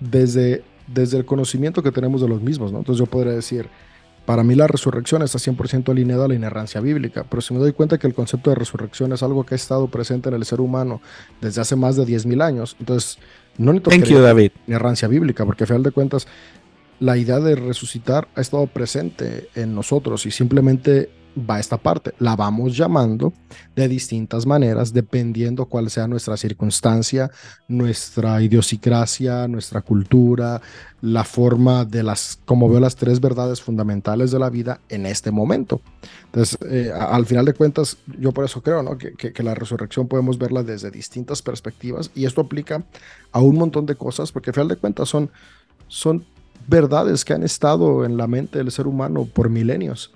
[0.00, 2.78] desde, desde el conocimiento que tenemos de los mismos, ¿no?
[2.78, 3.68] Entonces yo podría decir,
[4.24, 7.72] para mí la resurrección está 100% alineada a la inerrancia bíblica, pero si me doy
[7.72, 10.60] cuenta que el concepto de resurrección es algo que ha estado presente en el ser
[10.60, 11.00] humano
[11.40, 13.18] desde hace más de 10.000 años, entonces
[13.58, 14.52] no necesito David.
[14.66, 16.26] inerrancia bíblica, porque a final de cuentas
[17.00, 22.12] la idea de resucitar ha estado presente en nosotros y simplemente va esta parte.
[22.18, 23.32] La vamos llamando
[23.74, 27.30] de distintas maneras dependiendo cuál sea nuestra circunstancia,
[27.68, 30.60] nuestra idiosincrasia, nuestra cultura,
[31.00, 35.30] la forma de las, como veo las tres verdades fundamentales de la vida en este
[35.30, 35.80] momento.
[36.26, 40.38] Entonces, eh, al final de cuentas, yo por eso creo que, que, la resurrección podemos
[40.38, 42.84] verla desde distintas perspectivas y esto aplica
[43.32, 45.30] a un montón de cosas porque al final de cuentas son,
[45.88, 46.24] son
[46.66, 50.12] verdades que han estado en la mente del ser humano por milenios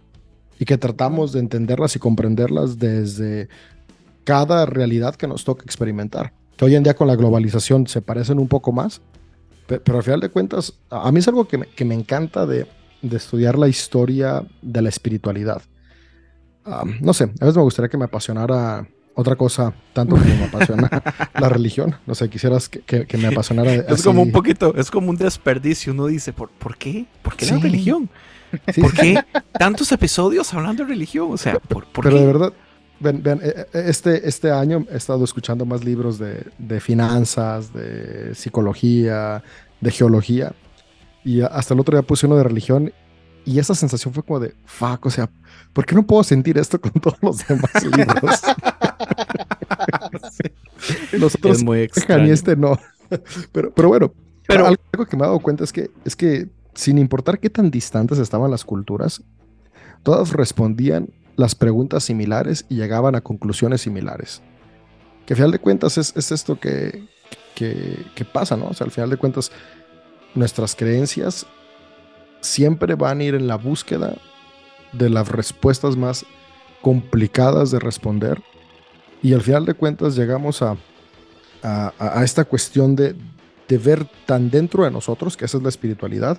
[0.58, 3.48] y que tratamos de entenderlas y comprenderlas desde
[4.24, 6.32] cada realidad que nos toca experimentar.
[6.56, 9.00] Que hoy en día con la globalización se parecen un poco más,
[9.68, 12.66] pero, al final de cuentas, a mí es algo que me, que me encanta de,
[13.02, 15.60] de, estudiar la historia de la espiritualidad.
[16.64, 20.44] Ah, no sé, a veces me gustaría que me apasionara otra cosa, tanto como me
[20.44, 20.88] apasiona
[21.38, 21.96] la religión.
[22.06, 23.74] No sé, quisieras que, que, me apasionara.
[23.74, 25.92] Es como un poquito, es como un desperdicio.
[25.92, 27.04] Uno dice, ¿por, ¿por qué?
[27.20, 28.08] ¿Por qué la religión?
[28.80, 29.22] ¿Por qué
[29.58, 31.28] tantos episodios hablando de religión?
[31.32, 32.52] O sea, ¿por, Pero de verdad,
[33.00, 38.34] ven, eh, eh, este, este año he estado escuchando más libros de, de finanzas, de
[38.34, 39.42] psicología,
[39.80, 40.52] de geología.
[41.24, 42.92] Y hasta el otro día puse uno de religión
[43.44, 45.30] y esa sensación fue como de, fuck, o sea,
[45.72, 48.40] ¿por qué no puedo sentir esto con todos los demás libros?
[51.18, 52.26] Nosotros, es muy extraño.
[52.26, 52.78] y este no.
[53.52, 54.12] Pero, pero bueno,
[54.46, 57.72] pero, algo que me he dado cuenta es que, es que sin importar qué tan
[57.72, 59.24] distantes estaban las culturas,
[60.04, 64.42] todas respondían las preguntas similares y llegaban a conclusiones similares.
[65.26, 67.08] Que al final de cuentas es, esto que,
[67.56, 68.68] que, pasa, ¿no?
[68.68, 69.50] O sea, al final de cuentas,
[70.36, 71.46] nuestras creencias
[72.42, 74.16] siempre van a ir en la búsqueda
[74.92, 76.24] de las respuestas más
[76.80, 78.40] complicadas de responder.
[79.20, 80.76] Y al final de cuentas llegamos a,
[81.64, 83.16] a, esta cuestión de,
[83.66, 86.38] de, ver tan dentro de nosotros, que esa es la espiritualidad,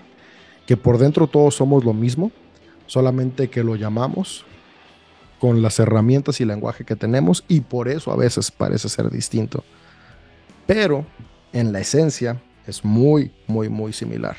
[0.70, 2.32] que por dentro todos somos lo mismo,
[2.86, 4.46] solamente que lo llamamos
[5.40, 9.64] con las herramientas y lenguaje que tenemos y por eso a veces parece ser distinto.
[10.68, 11.08] Pero
[11.54, 14.38] en la esencia es muy, muy, muy similar.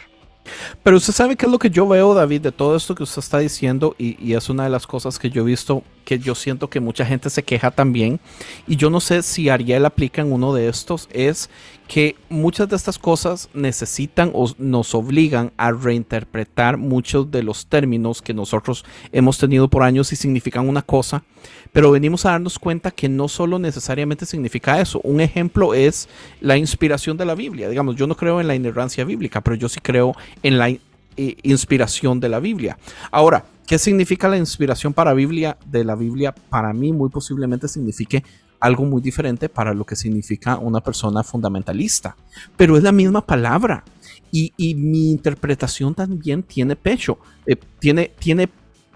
[0.84, 3.18] Pero usted sabe qué es lo que yo veo, David, de todo esto que usted
[3.18, 6.70] está diciendo, y, es una de las cosas que yo he visto que yo siento
[6.70, 8.20] que mucha gente se queja también,
[8.66, 11.50] y yo no sé si Ariel aplica en uno de estos, es
[11.88, 18.22] que muchas de estas cosas necesitan o nos obligan a reinterpretar muchos de los términos
[18.22, 21.24] que nosotros hemos tenido por años y significan una cosa,
[21.72, 25.00] pero venimos a darnos cuenta que no solo necesariamente significa eso.
[25.02, 26.08] Un ejemplo es
[26.40, 27.68] la inspiración de la Biblia.
[27.68, 30.72] Digamos, yo no creo en la inerrancia bíblica, pero yo sí creo en la
[31.16, 32.78] inspiración de la Biblia.
[33.10, 36.34] Ahora, ¿qué significa la inspiración para Biblia de la Biblia?
[36.34, 38.24] Para mí muy posiblemente signifique
[38.58, 42.16] algo muy diferente para lo que significa una persona fundamentalista.
[42.56, 43.84] Pero es la misma palabra.
[44.32, 48.48] Y, mi interpretación también tiene pecho, eh, tiene, tiene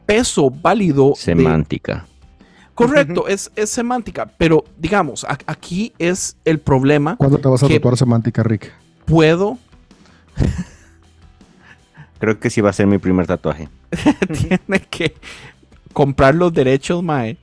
[0.07, 1.13] peso válido.
[1.15, 2.09] Semántica.
[2.75, 7.15] correcto, es, es, semántica, pero digamos, aquí es el problema.
[7.15, 8.73] ¿Cuándo te vas a tatuar semántica, Rick?
[9.05, 9.57] Puedo.
[12.19, 13.69] Creo que sí va a ser mi primer tatuaje.
[14.49, 15.15] tiene que
[15.93, 17.37] comprar los derechos, Mae.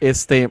[0.00, 0.50] Este.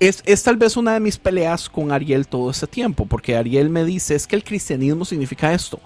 [0.00, 3.70] Es, es, tal vez una de mis peleas con Ariel todo ese tiempo, porque Ariel
[3.70, 5.80] me dice, es que el cristianismo significa esto.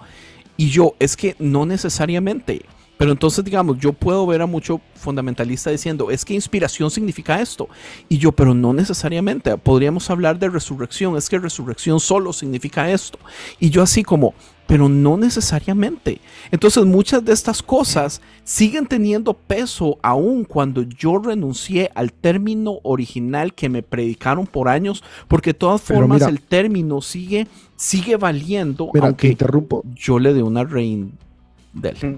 [0.57, 2.65] Y yo, es que no necesariamente.
[2.99, 7.69] Pero entonces, digamos, yo puedo ver a mucho fundamentalista diciendo, es que inspiración significa esto.
[8.09, 9.55] Y yo, pero no necesariamente.
[9.57, 13.17] Podríamos hablar de resurrección, es que resurrección solo significa esto.
[13.57, 14.33] Y yo así como,
[14.69, 16.21] pero no necesariamente.
[16.51, 23.55] Entonces muchas de estas cosas siguen teniendo peso aún cuando yo renuncié al término original
[23.55, 29.29] que me predicaron por años, porque de todas formas el término sigue, sigue valiendo, aunque
[29.29, 29.83] interrumpo.
[29.95, 31.13] yo le dé una rein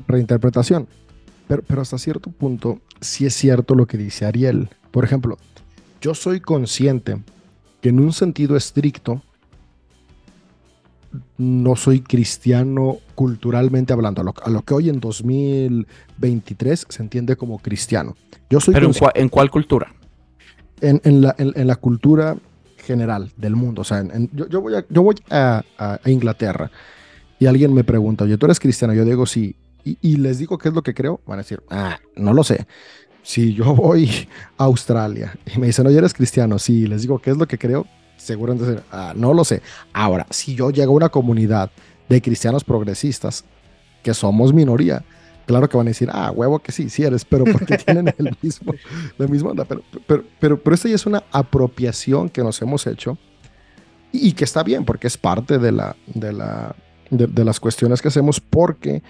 [0.06, 0.90] Reinterpretación.
[1.48, 4.68] Pero, pero hasta cierto punto, sí es cierto lo que dice Ariel.
[4.92, 5.38] Por ejemplo,
[6.02, 7.18] yo soy consciente
[7.80, 9.22] que en un sentido estricto,
[11.38, 18.16] no soy cristiano culturalmente hablando, a lo, que hoy en 2023 se entiende como cristiano.
[18.50, 19.94] Yo soy ¿Pero en, cuál cultura?
[20.82, 22.38] En, la, cultura
[22.78, 23.82] general del mundo.
[23.82, 25.64] O sea, yo, voy, a, yo voy a,
[26.06, 26.72] Inglaterra
[27.40, 28.94] y alguien me pregunta, oye, ¿tú eres cristiano?
[28.94, 29.56] Yo digo sí.
[29.84, 32.68] Y, les digo qué es lo que creo, van a decir, ah, no lo sé.
[33.24, 34.10] Si yo voy
[34.58, 37.58] a Australia y me dicen, oye, eres cristiano, sí, les digo qué es lo que
[37.58, 37.88] creo,
[38.22, 39.62] seguro decir, ah, no lo sé.
[39.94, 41.72] Ahora, si yo llego a una comunidad
[42.10, 43.46] de cristianos progresistas,
[44.04, 45.04] que somos minoría,
[45.46, 48.36] claro que van a decir, ah, huevo que sí, sí eres, pero porque tienen el
[48.42, 48.74] mismo,
[49.18, 49.66] la misma onda.
[49.66, 53.18] Pero, pero, pero, pero esta ya es una apropiación que nos hemos hecho
[54.12, 56.76] y, que está bien, porque es parte de la, de la,
[57.10, 59.02] de, las cuestiones que hacemos porque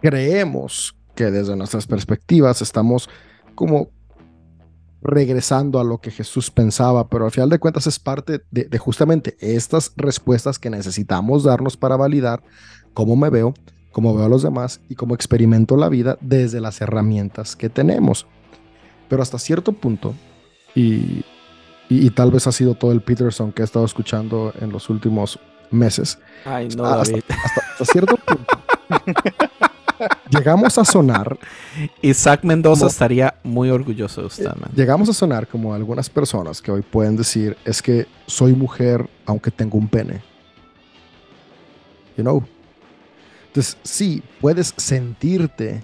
[0.00, 3.08] creemos que desde nuestras perspectivas estamos
[3.54, 3.88] como
[5.02, 9.36] regresando a lo que Jesús pensaba, pero al final de cuentas es parte de, justamente
[9.40, 12.42] estas respuestas que necesitamos darnos para validar
[12.94, 13.54] cómo me veo,
[13.92, 18.26] cómo veo a los demás y cómo experimento la vida desde las herramientas que tenemos.
[19.08, 20.14] Pero hasta cierto punto,
[20.74, 21.24] y,
[21.88, 24.90] y, y tal vez ha sido todo el Peterson que he estado escuchando en los
[24.90, 25.38] últimos
[25.70, 26.18] meses.
[26.44, 28.58] Ay, no, hasta, cierto punto.
[30.30, 31.38] llegamos a sonar.
[32.02, 34.70] Isaac Mendoza estaría muy orgulloso de usted, man.
[34.74, 39.50] Llegamos a sonar como algunas personas que hoy pueden decir: es que soy mujer aunque
[39.50, 40.22] tengo un pene.
[42.16, 42.44] You know?
[43.48, 45.82] Entonces, sí, puedes sentirte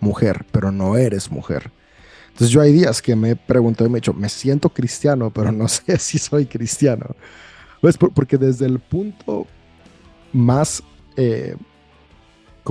[0.00, 1.70] mujer, pero no eres mujer.
[2.28, 5.30] Entonces, yo hay días que me he preguntado y me he dicho: me siento cristiano,
[5.30, 7.14] pero no sé si soy cristiano.
[7.80, 9.46] Pues porque desde el punto
[10.32, 10.82] más
[11.16, 11.56] eh,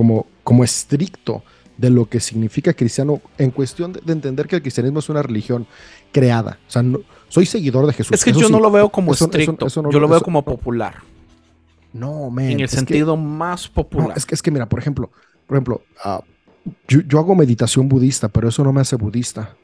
[0.00, 1.42] como, como estricto
[1.76, 5.66] de lo que significa cristiano, en cuestión de, entender que el cristianismo es una religión
[6.10, 6.58] creada.
[6.66, 6.82] O sea,
[7.28, 8.14] soy seguidor de Jesús.
[8.14, 11.02] Es que yo no lo veo como estricto, yo lo veo como popular.
[11.92, 14.16] No, man, En el sentido más popular.
[14.16, 15.10] es, que, es que, mira, por ejemplo,
[15.46, 16.22] por ejemplo, ah,
[16.88, 19.54] yo, hago meditación budista, pero eso no me hace budista.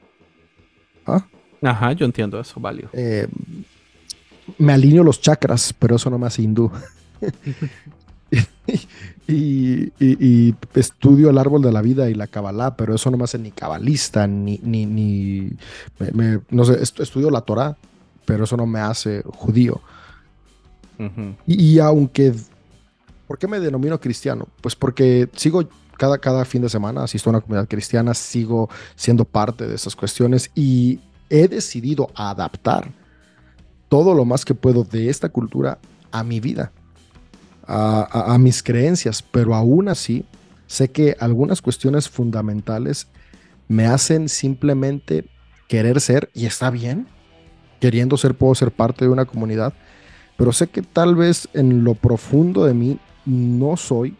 [1.06, 1.26] ¿Ah?
[1.62, 2.90] Ajá, yo entiendo eso, válido.
[2.92, 3.26] Eh,
[4.58, 6.70] me alineo los chakras, pero eso no me hace hindú.
[9.28, 13.38] y, estudio el árbol de la vida y la cabalá, pero eso no me hace
[13.38, 15.50] ni cabalista, ni, ni, ni
[16.50, 17.76] no sé, estudio la Torah,
[18.24, 19.80] pero eso no me hace judío.
[21.46, 22.34] y, aunque,
[23.26, 24.48] ¿por qué me denomino cristiano?
[24.60, 29.24] Pues porque sigo cada, cada fin de semana, asisto a una comunidad cristiana, sigo siendo
[29.24, 31.00] parte de esas cuestiones y
[31.30, 32.92] he decidido adaptar
[33.88, 35.78] todo lo más que puedo de esta cultura
[36.10, 36.72] a mi vida,
[37.66, 40.24] a, mis creencias, pero aún así
[40.66, 43.08] sé que algunas cuestiones fundamentales
[43.68, 45.28] me hacen simplemente
[45.68, 47.06] querer ser, y está bien,
[47.80, 49.74] queriendo ser, puedo ser parte de una comunidad,
[50.36, 54.16] pero sé que tal vez en lo profundo de mí no soy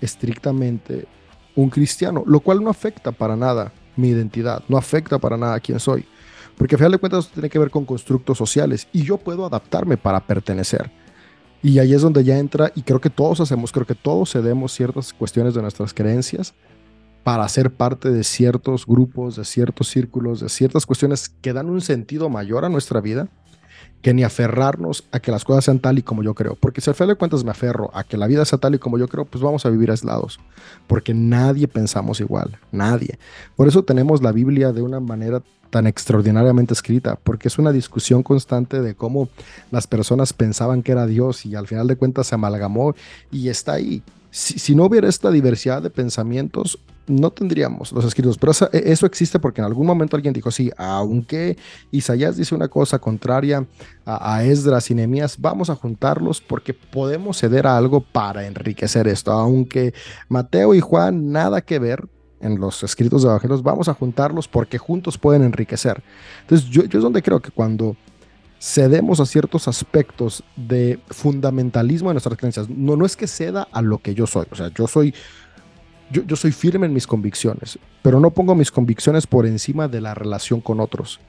[0.00, 1.06] estrictamente
[1.54, 5.78] un cristiano, lo cual no afecta para nada mi identidad, no afecta para nada quién
[5.78, 6.06] soy.
[6.56, 9.96] Porque a final de cuentas tiene que ver con constructos sociales y yo puedo adaptarme
[9.96, 10.90] para pertenecer.
[11.62, 14.72] Y ahí es donde ya entra, y creo que todos hacemos, creo que todos cedemos
[14.72, 16.54] ciertas cuestiones de nuestras creencias
[17.22, 21.82] para ser parte de ciertos grupos, de ciertos círculos, de ciertas cuestiones que dan un
[21.82, 23.28] sentido mayor a nuestra vida
[24.02, 26.56] que ni aferrarnos a que las cosas sean tal y como yo creo.
[26.56, 28.78] Porque si al final de cuentas me aferro a que la vida sea tal y
[28.78, 30.40] como yo creo, pues vamos a vivir aislados.
[30.86, 33.18] Porque nadie pensamos igual, nadie.
[33.56, 38.22] Por eso tenemos la Biblia de una manera tan extraordinariamente escrita, porque es una discusión
[38.22, 39.28] constante de cómo
[39.70, 42.94] las personas pensaban que era Dios y al final de cuentas se amalgamó
[43.30, 44.02] y está ahí.
[44.32, 49.40] Si, no hubiera esta diversidad de pensamientos, no tendríamos los escritos, pero e, eso, existe
[49.40, 51.56] porque en algún momento alguien dijo, sí, aunque
[51.90, 53.66] Isaías dice una cosa contraria
[54.06, 59.32] a, Esdras y Nehemías, vamos a juntarlos porque podemos ceder a algo para enriquecer esto,
[59.32, 59.94] aunque
[60.28, 62.06] Mateo y Juan nada que ver,
[62.40, 66.02] en los escritos de evangelios, vamos a juntarlos porque juntos pueden enriquecer.
[66.42, 67.96] Entonces, yo, yo es donde creo que cuando
[68.60, 73.82] cedemos a ciertos aspectos de fundamentalismo de nuestras creencias, no, no es que ceda a
[73.82, 75.14] lo que yo soy, o sea, yo soy,
[76.10, 80.00] yo, yo soy firme en mis convicciones, pero no pongo mis convicciones por encima de
[80.00, 81.20] la relación con otros,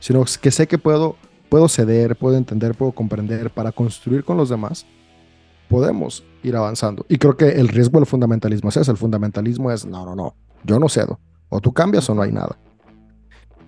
[0.00, 1.16] sino que sé que puedo,
[1.48, 4.86] puedo ceder, puedo entender, puedo comprender para construir con los demás
[5.68, 7.04] podemos ir avanzando.
[7.08, 8.90] Y creo que el riesgo del fundamentalismo es eso.
[8.90, 10.34] El fundamentalismo es, no, no, no,
[10.66, 11.20] yo no cedo.
[11.48, 12.58] O tú cambias o no hay nada.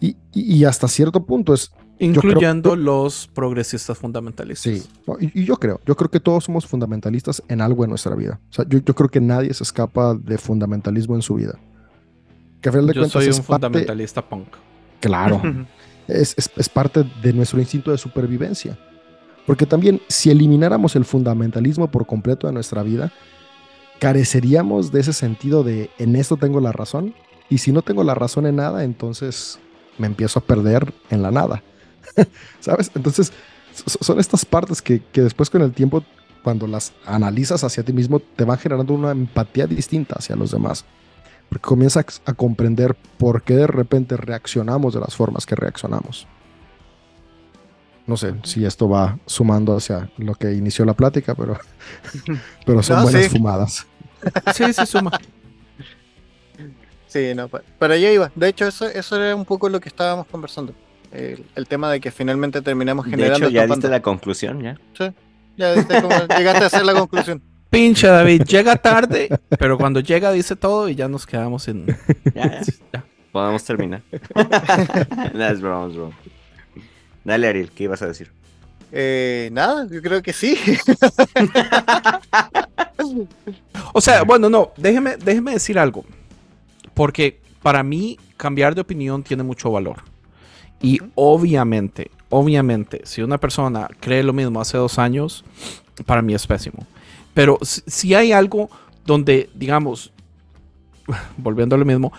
[0.01, 1.73] Y, hasta cierto punto es...
[2.01, 4.73] Incluyendo los progresistas fundamentalistas.
[4.73, 4.89] Sí,
[5.21, 8.41] y, yo creo, yo creo que todos somos fundamentalistas en algo en nuestra vida.
[8.51, 11.59] O sea, yo, creo que nadie se escapa de fundamentalismo en su vida.
[12.61, 14.49] Que de yo soy un fundamentalista punk.
[15.01, 15.43] Claro.
[16.07, 18.79] es, es parte de nuestro instinto de supervivencia.
[19.45, 23.11] Porque también si elimináramos el fundamentalismo por completo de nuestra vida,
[23.99, 27.15] careceríamos de ese sentido de en esto tengo la razón
[27.51, 29.59] y si no tengo la razón en nada, entonces
[29.99, 31.63] me empiezo a perder en la nada.
[32.61, 32.91] ¿Sabes?
[32.95, 33.33] Entonces
[34.01, 36.05] son estas partes que, después con el tiempo,
[36.43, 40.85] cuando las analizas hacia ti mismo, te van generando una empatía distinta hacia los demás.
[41.49, 46.27] Porque comienzas a comprender por qué de repente reaccionamos de las formas que reaccionamos.
[48.09, 51.59] No sé si esto va sumando hacia lo que inició la plática, pero,
[52.67, 53.87] pero son buenas fumadas.
[54.55, 55.13] Sí, sí suma.
[57.07, 58.33] Sí, no, para allá iba.
[58.35, 60.75] De hecho, eso, eso era un poco lo que estábamos conversando.
[61.13, 63.41] El, tema de que finalmente terminamos generando.
[63.41, 64.79] De hecho, ya diste la conclusión, ¿ya?
[64.97, 65.13] Sí,
[65.59, 67.43] ya diste como, llegaste a hacer la conclusión.
[67.69, 69.29] Pincha David, llega tarde,
[69.59, 71.87] pero cuando llega dice todo y ya nos quedamos en.
[72.35, 73.05] Ya, ya.
[73.33, 74.03] Podemos terminar.
[75.35, 76.13] That's wrong, wrong.
[77.29, 78.31] Dale, Ariel, ¿qué ibas a decir?
[78.91, 80.57] Eh, nada, yo creo que sí.
[83.93, 86.07] o sea, bueno, no, déjeme, déjeme decir algo.
[86.95, 89.99] Porque para mí cambiar de opinión tiene mucho valor.
[90.81, 95.45] Y obviamente, obviamente, si una persona cree lo mismo hace dos años,
[96.07, 96.87] para mí es pésimo.
[97.35, 98.71] Pero si hay algo
[99.05, 100.15] donde, digamos,
[101.37, 102.11] volviendo a lo mismo,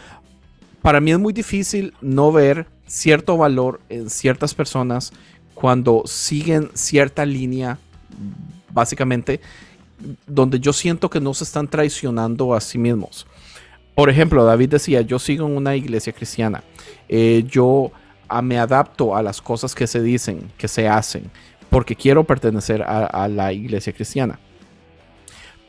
[0.83, 5.13] para mí es muy difícil no ver cierto valor en ciertas personas
[5.53, 7.77] cuando siguen cierta línea,
[8.71, 9.39] básicamente,
[10.25, 13.27] donde yo siento que no se están traicionando a sí mismos.
[13.93, 16.63] Por ejemplo, David decía, yo sigo en una iglesia cristiana,
[17.07, 17.91] eh, yo
[18.27, 21.29] ah, me adapto a las cosas que se dicen, que se hacen,
[21.69, 24.39] porque quiero pertenecer a la iglesia cristiana.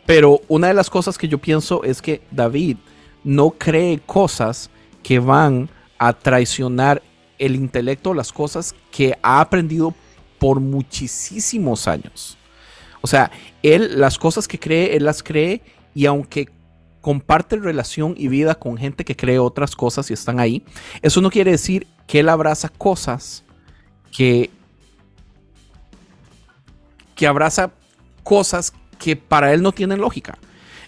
[0.06, 2.78] Pero una de las cosas que yo pienso es que David
[3.22, 4.70] no cree cosas
[5.02, 5.68] que van
[5.98, 7.02] a traicionar
[7.40, 9.94] el intelecto, las cosas que ha aprendido
[10.38, 12.38] por muchísimos años.
[13.00, 13.30] O sea,
[13.62, 15.62] él las cosas que cree, él las cree
[15.94, 16.48] y aunque
[17.00, 20.62] comparte relación y vida con gente que cree otras cosas y están ahí,
[21.02, 23.42] eso no quiere decir que él abraza cosas
[24.12, 24.50] que
[27.14, 27.72] que abraza
[28.22, 30.38] cosas que para él no tienen lógica.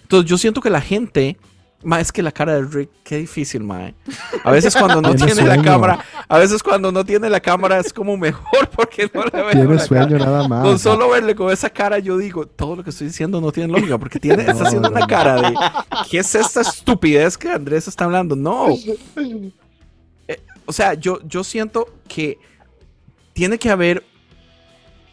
[0.01, 1.37] Entonces yo siento que la gente
[1.83, 3.93] Ma, es que la cara de Rick, qué difícil, ma.
[4.43, 7.91] A veces cuando no tiene la cámara, a veces cuando no tiene la cámara es
[7.91, 9.51] como mejor porque no le veo.
[9.51, 10.63] Tiene sueño nada más.
[10.63, 13.71] Con solo verle con esa cara yo digo, todo lo que estoy diciendo no tiene
[13.71, 15.55] lógica porque tiene, está haciendo una cara de,
[16.09, 18.35] ¿qué es esta estupidez que Andrés está hablando?
[18.35, 18.67] No.
[20.27, 22.37] Eh, o sea, yo, yo siento que
[23.33, 24.03] tiene que haber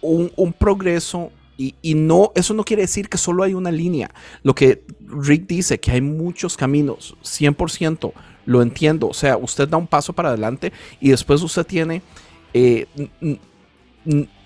[0.01, 1.33] un, un progreso
[1.82, 4.11] y, no, eso no quiere decir que solo hay una línea.
[4.42, 8.12] Lo que Rick dice, que hay muchos caminos, 100%,
[8.46, 9.08] lo entiendo.
[9.08, 12.00] O sea, usted da un paso para adelante y después usted tiene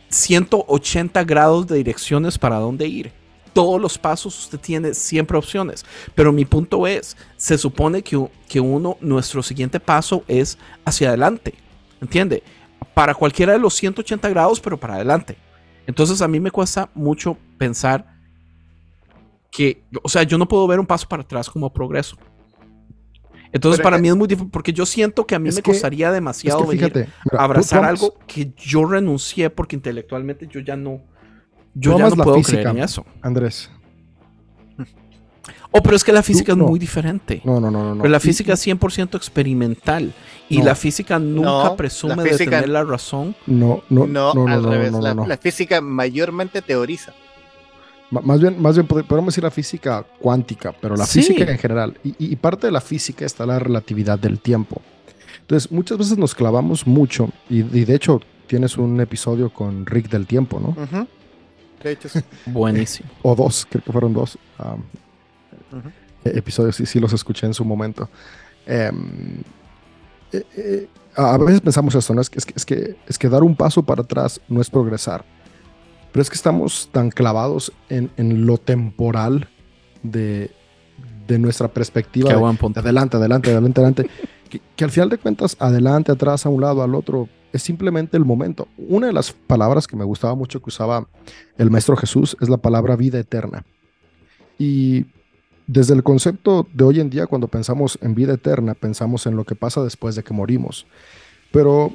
[0.08, 3.12] 180 eh, grados de direcciones para dónde ir.
[3.52, 5.84] Todos los pasos usted tiene siempre opciones.
[6.16, 11.54] Pero mi punto es, se supone que, que uno, nuestro siguiente paso es hacia adelante.
[12.00, 12.42] ¿Entiende?
[12.92, 15.36] Para cualquiera de los 180 grados, pero para adelante.
[15.86, 18.06] Entonces a mí me cuesta mucho pensar
[19.50, 22.16] que, o sea, yo no puedo ver un paso para atrás como progreso.
[23.52, 26.66] Entonces para mí es muy difícil porque yo siento que a mí me costaría demasiado
[27.38, 31.02] abrazar algo que yo renuncié porque intelectualmente yo ya no,
[31.72, 33.06] yo ya no puedo creer en eso.
[33.22, 33.70] Andrés.
[35.76, 37.42] Oh, pero es que la física es muy diferente.
[37.42, 38.02] No, no, no, no.
[38.02, 40.14] Pero la física es 100% experimental.
[40.48, 43.34] Y la física nunca presume de tener la razón.
[43.48, 44.92] No, no, no, no, al revés.
[44.92, 47.12] La, física mayormente teoriza.
[48.12, 51.98] más bien, más bien podemos decir la física cuántica, pero la física en general.
[52.04, 54.80] Y, parte de la física está la relatividad del tiempo.
[55.40, 60.28] Entonces, muchas veces nos clavamos mucho, y, de hecho tienes un episodio con Rick del
[60.28, 61.08] tiempo, ¿no?
[62.46, 63.10] Buenísimo.
[63.22, 64.38] o dos, creo que fueron dos
[66.24, 68.08] episodios, y sí los escuché en su momento.
[68.66, 69.42] Em,
[70.32, 72.20] eh, eh, a veces pensamos esto, ¿no?
[72.20, 75.24] Es que, es, que, es, que, dar un paso para atrás no es progresar.
[76.12, 79.48] Pero es que estamos tan clavados en, en lo temporal
[80.02, 80.50] de,
[81.26, 82.30] de nuestra perspectiva.
[82.30, 84.10] De, adelante, adelante, adelante, adelante.
[84.48, 88.16] que, que, al final de cuentas, adelante, atrás, a un lado, al otro, es simplemente
[88.16, 88.66] el momento.
[88.76, 91.06] Una de las palabras que me gustaba mucho que usaba
[91.56, 93.64] el Maestro Jesús es la palabra vida eterna.
[94.58, 95.06] Y
[95.66, 99.44] desde el concepto de hoy en día, cuando pensamos en vida eterna, pensamos en lo
[99.44, 100.86] que pasa después de que morimos.
[101.52, 101.92] Pero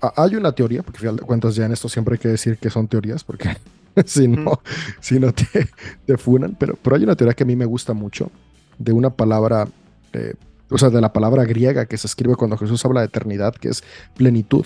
[0.00, 2.58] hay una teoría, porque al final de cuentas ya en esto siempre hay que decir
[2.58, 3.56] que son teorías, porque
[4.06, 4.60] si no,
[5.00, 5.68] si no te,
[6.06, 8.30] te, funan, pero, pero hay una teoría que a mí me gusta mucho,
[8.78, 9.68] de una palabra,
[10.12, 10.34] eh,
[10.70, 13.68] o sea, de la palabra griega que se escribe cuando Jesús habla de eternidad, que
[13.68, 13.84] es
[14.16, 14.64] plenitud.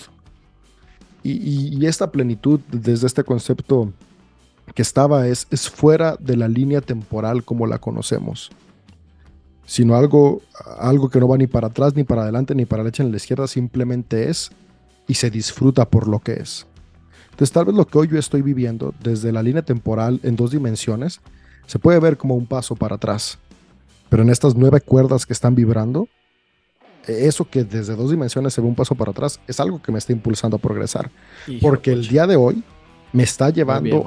[1.21, 3.91] Y, y esta plenitud, desde este concepto
[4.75, 8.51] que estaba es, es fuera de la línea temporal como la conocemos,
[9.65, 10.41] sino algo,
[10.77, 13.09] algo que no va ni para atrás, ni para adelante, ni para la derecha, ni
[13.09, 14.51] la izquierda, simplemente es
[15.07, 16.67] y se disfruta por lo que es.
[17.31, 20.51] Entonces tal vez lo que hoy yo estoy viviendo desde la línea temporal en dos
[20.51, 21.21] dimensiones
[21.67, 23.39] se puede ver como un paso para atrás,
[24.09, 26.07] pero en estas nueve cuerdas que están vibrando,
[27.07, 29.99] eso que desde dos dimensiones se ve un paso para atrás es algo que me
[29.99, 31.11] está impulsando a progresar,
[31.61, 32.61] porque el día de hoy
[33.13, 34.05] me está llevando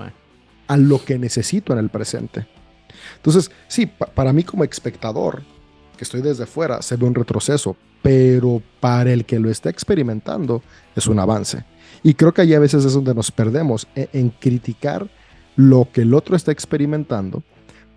[0.68, 2.46] a lo que necesito en el presente.
[3.16, 5.42] Entonces, sí, para mí como espectador,
[5.96, 10.62] que estoy desde fuera, se ve un retroceso, pero para el que lo está experimentando
[10.94, 11.64] es un avance.
[12.02, 15.08] Y creo que ahí a veces es donde nos perdemos en, en criticar
[15.56, 17.42] lo que el otro está experimentando,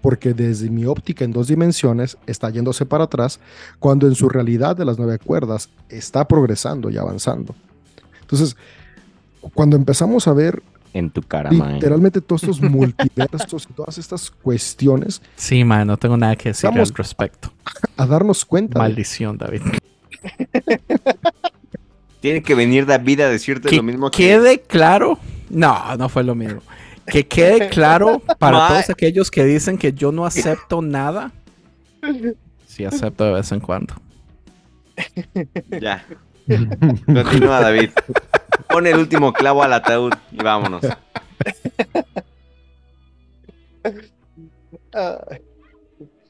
[0.02, 3.40] porque desde mi óptica en dos dimensiones está yéndose para atrás,
[3.78, 7.54] cuando en su realidad de las nueve cuerdas está progresando y avanzando.
[8.22, 8.56] Entonces,
[9.54, 10.64] cuando empezamos a ver
[10.94, 15.22] en tu cara, Literalmente todos estos multiversos y todas estas cuestiones.
[15.36, 17.52] Sí, man, no tengo nada que decir al respecto.
[17.96, 18.80] A, darnos cuenta.
[18.80, 19.62] Maldición, David.
[22.20, 24.18] Tiene que venir David a decirte lo mismo que.
[24.18, 25.18] Quede claro.
[25.50, 26.62] No, no fue lo mismo.
[27.08, 31.32] Que quede claro para todos aquellos que dicen que yo no acepto nada.
[32.68, 33.96] Sí, acepto de vez en cuando.
[35.82, 36.06] Ya.
[37.06, 37.90] Continúa, David.
[38.70, 40.82] Pon el último clavo al ataúd y vámonos.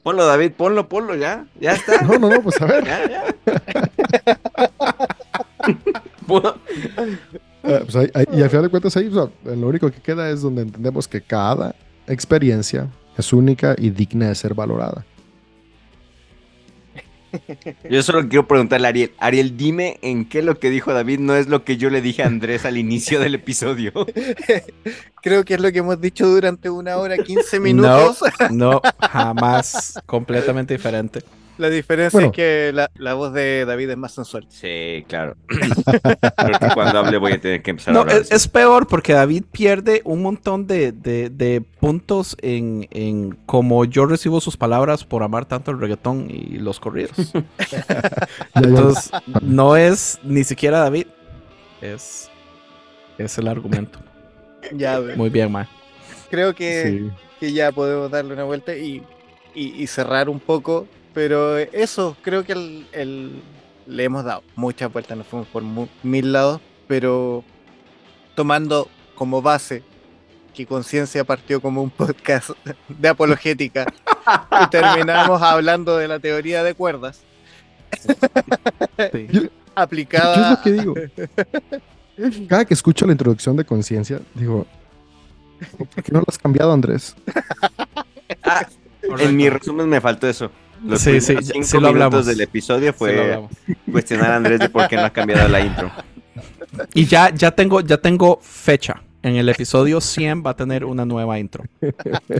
[0.02, 1.46] Ponlo, David, ponlo, ponlo, ya.
[1.60, 2.02] Ya está.
[2.02, 2.84] No, no, no, pues a ver.
[2.84, 3.24] Ya, ya.
[7.62, 11.20] Pues y al final de cuentas ahí, lo único que queda es donde entendemos que
[11.20, 11.74] cada
[12.08, 15.04] experiencia es única y digna de ser valorada.
[17.90, 19.12] Yo solo quiero preguntarle a Ariel.
[19.18, 22.22] Ariel, dime en qué lo que dijo David no es lo que yo le dije
[22.22, 23.92] a Andrés al inicio del episodio.
[25.22, 28.20] Creo que es lo que hemos dicho durante una hora, 15 minutos.
[28.50, 30.00] No, no jamás.
[30.06, 31.22] Completamente diferente.
[31.58, 34.46] La diferencia es que la, voz de David es más sensual.
[34.48, 35.36] Sí, claro.
[35.48, 38.16] Creo que cuando hable voy a tener que empezar a hablar.
[38.16, 44.40] Es, es, peor porque David pierde un montón de, puntos en, en cómo yo recibo
[44.40, 47.12] sus palabras por amar tanto el reggaetón y los corridos.
[48.54, 49.10] Entonces,
[49.42, 51.06] no es ni siquiera David.
[51.82, 52.30] Es,
[53.18, 53.98] es el argumento.
[54.72, 55.68] Ya, Muy bien, ma.
[56.30, 59.02] Creo que, que ya podemos darle una vuelta y,
[59.54, 63.42] y cerrar un poco pero eso, creo que el,
[63.86, 65.62] le hemos dado muchas vueltas, nos fuimos por
[66.02, 67.44] mil lados, pero
[68.34, 69.82] tomando como base
[70.54, 72.50] que Conciencia partió como un podcast
[72.88, 73.86] de apologética
[74.62, 77.22] y terminamos hablando de la teoría de cuerdas.
[79.74, 80.36] aplicada.
[80.36, 80.94] Yo es lo que digo.
[82.48, 84.66] Cada que escucho la introducción de Conciencia, digo,
[85.78, 87.16] ¿por qué no lo has cambiado, Andrés?
[88.42, 88.66] Ah,
[89.02, 90.50] en mi resumen me faltó eso.
[90.84, 93.40] Los sí, sí, cinco lo minutos del episodio fue
[93.90, 95.90] cuestionar a Andrés de por qué no ha cambiado la intro.
[96.94, 99.02] Y ya, ya, tengo, ya tengo fecha.
[99.22, 101.64] En el episodio 100 va a tener una nueva intro.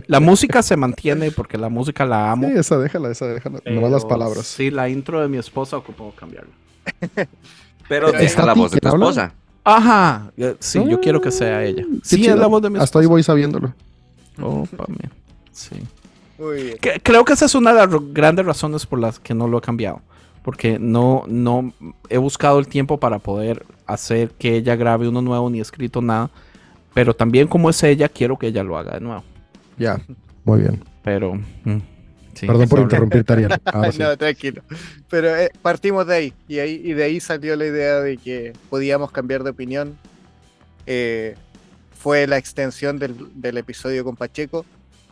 [0.07, 2.49] La música se mantiene porque la música la amo.
[2.49, 3.59] Sí, esa déjala, esa déjala.
[3.65, 4.47] no las palabras.
[4.47, 6.51] Sí, la intro de mi esposa ocupó cambiarla.
[7.87, 9.33] Pero deja la voz de tu esposa.
[9.63, 10.31] Ajá.
[10.59, 11.85] Sí, yo quiero que sea ella.
[12.01, 12.83] Sí, es la voz de mi esposa.
[12.83, 13.73] Hasta ahí voy sabiéndolo.
[14.41, 14.67] Oh,
[15.51, 15.75] Sí.
[17.03, 19.61] Creo que esa es una de las grandes razones por las que no lo he
[19.61, 20.01] cambiado.
[20.43, 21.73] Porque no, no
[22.09, 26.01] he buscado el tiempo para poder hacer que ella grabe uno nuevo ni he escrito
[26.01, 26.29] nada.
[26.93, 29.23] Pero también como es ella, quiero que ella lo haga de nuevo.
[29.77, 29.99] Ya,
[30.43, 30.83] muy bien.
[31.03, 31.35] Pero...
[31.63, 31.79] Mm,
[32.41, 33.51] Perdón por interrumpir, Tariel.
[33.99, 34.63] no, tranquilo.
[35.09, 36.81] Pero eh, partimos de ahí y, ahí.
[36.83, 39.97] y de ahí salió la idea de que podíamos cambiar de opinión.
[40.85, 41.35] Eh,
[41.97, 44.65] fue la extensión del, del, episodio con Pacheco.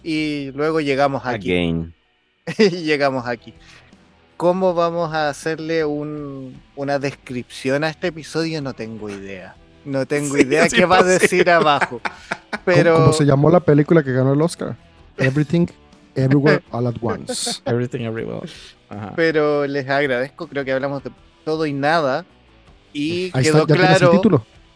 [0.03, 1.53] Y luego llegamos aquí.
[2.57, 3.53] y llegamos aquí.
[4.37, 8.61] ¿Cómo vamos a hacerle un, una descripción a este episodio?
[8.61, 9.55] No tengo idea.
[9.85, 12.01] No tengo idea qué va a decir abajo.
[12.65, 12.95] Pero...
[12.95, 14.75] ¿Cómo, se llamó la película que ganó el Oscar?
[15.17, 15.67] Everything,
[16.15, 17.61] Everywhere, All at Once.
[17.65, 18.49] Everything, Everywhere.
[19.15, 21.11] Pero les agradezco, creo que hablamos de
[21.45, 22.25] todo y nada.
[22.93, 24.21] Y quedó claro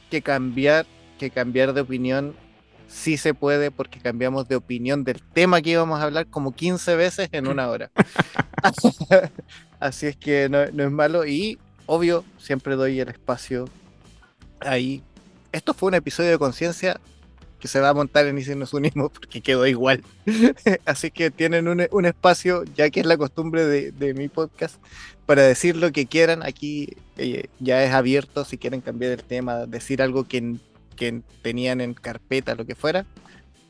[0.10, 0.86] que cambiar,
[1.18, 2.36] que cambiar de opinión
[2.88, 6.96] sí se puede porque cambiamos de opinión del tema que íbamos a hablar como 15
[6.96, 7.92] veces en una hora.
[9.80, 13.66] Así es que no, no, es malo y obvio siempre doy el espacio
[14.62, 15.04] ahí.
[15.52, 17.00] Esto fue un episodio de conciencia
[17.60, 20.04] que se va a montar en Y nos unimos porque quedó igual.
[20.86, 24.76] Así que tienen un, un, espacio, ya que es la costumbre de, de, mi podcast,
[25.26, 26.44] para decir lo que quieran.
[26.44, 30.58] Aquí eh, ya es abierto si quieren cambiar el tema, decir algo que,
[30.96, 33.06] que tenían en carpeta, lo que fuera.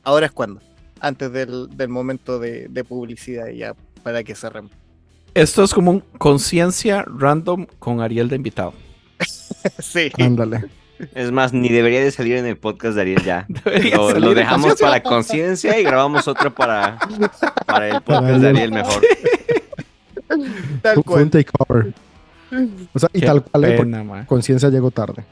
[0.04, 0.62] Ahora es cuando,
[1.00, 4.72] antes del, del momento de, de, publicidad, ya para que cerremos.
[5.34, 8.74] Esto es como un conciencia random con Ariel de invitado.
[9.80, 10.12] sí.
[10.20, 10.66] Ándale.
[11.14, 13.46] Es más, ni debería de salir en el podcast de Ariel ya.
[13.94, 16.98] Lo, lo, dejamos para conciencia y grabamos otro para,
[17.66, 19.02] para el podcast de Ariel mejor.
[20.82, 21.24] Tal cual.
[21.24, 21.94] Un takeover.
[22.94, 25.26] O sea, y tal cual, eh, conciencia llegó tarde.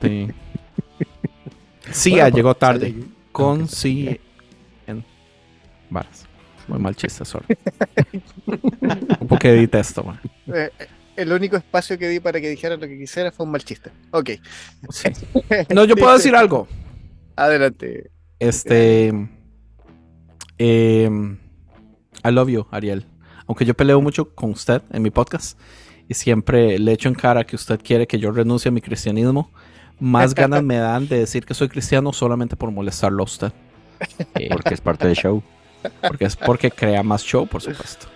[0.00, 0.28] Sí.
[1.90, 2.94] Sí, bueno, llegó tarde.
[3.32, 4.18] Con sí
[4.86, 5.04] en
[5.88, 6.26] varas.
[6.68, 7.46] Muy mal chiste, sorry.
[9.20, 10.20] Un poco edita esto, man.
[10.46, 10.70] Eh,
[11.16, 13.90] el único espacio que di para que dijera lo que quisiera fue un mal chiste.
[14.10, 14.30] Ok.
[15.74, 16.68] No, yo puedo decir algo.
[17.36, 18.10] Adelante.
[18.38, 19.12] Este.
[20.58, 21.10] Eh,
[22.24, 23.06] I love you, Ariel.
[23.46, 25.58] Aunque yo peleo mucho con usted en mi podcast
[26.10, 29.48] y siempre le echo en cara que usted quiere que yo renuncie a mi cristianismo,
[30.00, 33.52] más ganas me dan de decir que soy cristiano solamente por molestarlo a usted.
[34.50, 35.40] porque es parte del show.
[36.00, 38.08] Porque es porque crea más show, por supuesto.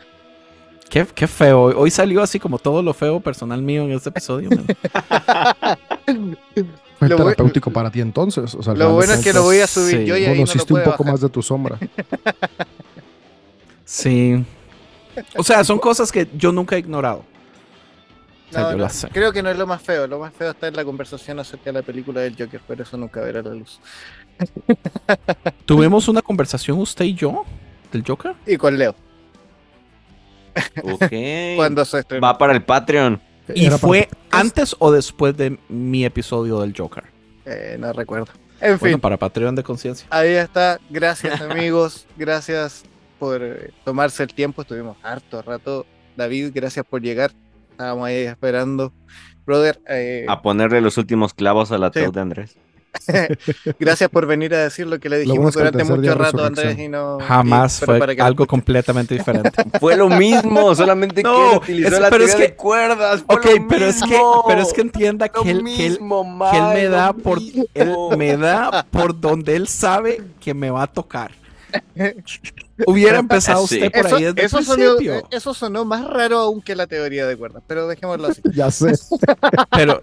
[0.91, 1.67] Qué, qué, feo.
[1.67, 4.51] Hoy salió así como todo lo feo personal mío en este episodio.
[6.99, 8.57] Fue terapéutico para ti entonces.
[8.57, 10.05] O sea, lo bueno es que lo voy a subir sí.
[10.05, 11.79] yo y Conociste no un poco más de tu sombra.
[13.85, 14.45] sí.
[15.37, 17.25] O sea, son cosas que yo nunca he ignorado.
[18.77, 19.09] No, sé.
[19.09, 20.07] Creo que no es lo más feo.
[20.07, 22.97] Lo más feo está en la conversación acerca de la película del Joker, pero eso
[22.97, 23.81] nunca verá la luz.
[25.67, 27.45] ¿Tuvimos una conversación usted y yo
[27.93, 28.35] del Joker?
[28.47, 28.95] Y con Leo.
[30.83, 31.13] Ok.
[31.57, 32.27] Cuando se estrenó.
[32.27, 33.21] Va para el Patreon.
[33.55, 37.05] ¿Y fue antes o después de mi episodio del Joker?
[37.45, 38.33] Eh, no recuerdo.
[38.61, 39.01] En bueno, fin.
[39.01, 40.07] para Patreon de conciencia.
[40.11, 40.81] Ahí está.
[40.89, 42.07] Gracias, amigos.
[42.17, 42.85] gracias
[43.19, 44.63] por eh, tomarse el tiempo.
[44.63, 45.85] Estuvimos harto rato.
[46.17, 47.33] David, gracias por llegar.
[47.75, 48.93] Estábamos ahí esperando.
[49.45, 49.81] Brother.
[49.89, 50.27] Eh...
[50.29, 52.01] A ponerle los últimos clavos a la sí.
[52.01, 52.57] de Andrés.
[53.81, 56.79] Gracias por venir a decir lo que le dijimos durante mucho rato, Andrés.
[56.79, 59.51] Y no, Jamás y, fue algo completamente diferente.
[59.81, 63.25] fue lo mismo, solamente no, que él utilizó es, la teoría es que, de cuerdas.
[63.27, 66.22] Ok, pero es, que, pero es que entienda que él, mismo,
[66.53, 70.55] que, él, que él, me da por él me da por donde él sabe que
[70.55, 71.33] me va a tocar.
[72.87, 73.77] Hubiera empezado sí.
[73.77, 75.29] usted por eso, ahí desde eso el sonó, principio.
[75.31, 78.43] eso sonó más raro aún que la teoría de cuerdas, pero dejémoslo así.
[78.55, 78.93] ya sé.
[79.70, 80.01] Pero,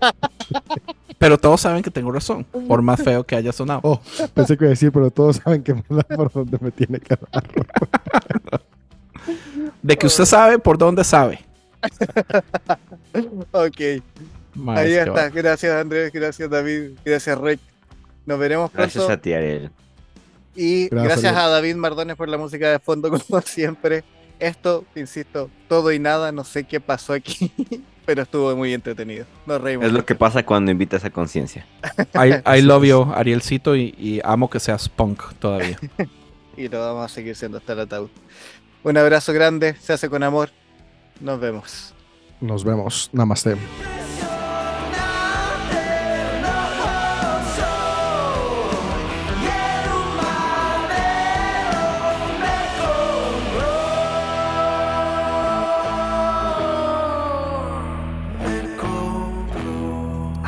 [1.18, 3.80] pero todos saben que tengo razón, por más feo que haya sonado.
[3.84, 4.02] Oh,
[4.34, 7.00] pensé que iba a decir, pero todos saben que me da por donde me tiene
[7.00, 7.44] que dar.
[9.82, 11.40] De que usted sabe por dónde sabe.
[13.52, 14.02] ok.
[14.56, 15.12] Más Ahí está.
[15.12, 15.30] Va.
[15.30, 16.12] Gracias, Andrés.
[16.12, 16.92] Gracias, David.
[17.06, 17.60] Gracias, Rick.
[18.26, 18.92] Nos veremos pronto.
[18.94, 19.72] Gracias a ti, Ariel.
[20.56, 24.04] Y gracias, gracias a David Mardones por la música de fondo, como siempre.
[24.40, 27.52] Esto, insisto, todo y nada, no sé qué pasó aquí,
[28.06, 29.26] pero estuvo muy entretenido.
[29.46, 29.86] Nos reímos.
[29.86, 31.66] Es lo que pasa cuando invitas a conciencia.
[32.16, 35.78] I, I, love you, Arielcito, y, y, amo que seas punk todavía.
[36.58, 38.10] y lo vamos a seguir siendo hasta el ataúd.
[38.84, 40.50] Un abrazo grande, se hace con amor.
[41.20, 41.94] Nos vemos.
[42.40, 43.12] Nos vemos.
[43.14, 43.56] Namaste.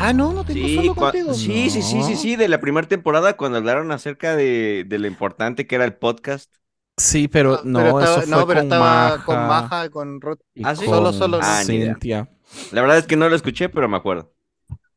[0.04, 1.34] Ah, no, no tenía sí, solo contigo?
[1.34, 5.08] Sí, sí, sí, sí, sí, de la primera temporada cuando hablaron acerca de, de, lo
[5.08, 6.54] importante que era el podcast.
[6.98, 10.20] Sí, pero no, pero estaba, eso fue no, pero con estaba Maja, con Maja, con
[10.20, 10.40] Ruth.
[10.62, 10.84] ¿Ah, sí?
[10.86, 11.40] Solo, solo.
[11.42, 12.30] Ah, Cintia.
[12.74, 14.34] La verdad es que no lo escuché, pero me acuerdo.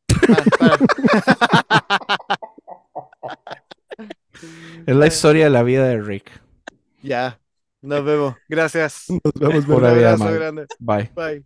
[4.85, 6.29] es la historia de la vida de Rick.
[7.01, 7.39] Ya,
[7.81, 8.35] nos vemos.
[8.49, 9.05] Gracias.
[9.07, 9.63] Nos vemos.
[9.65, 10.65] Por Un abrazo grande.
[10.79, 11.09] Bye.
[11.15, 11.45] Bye.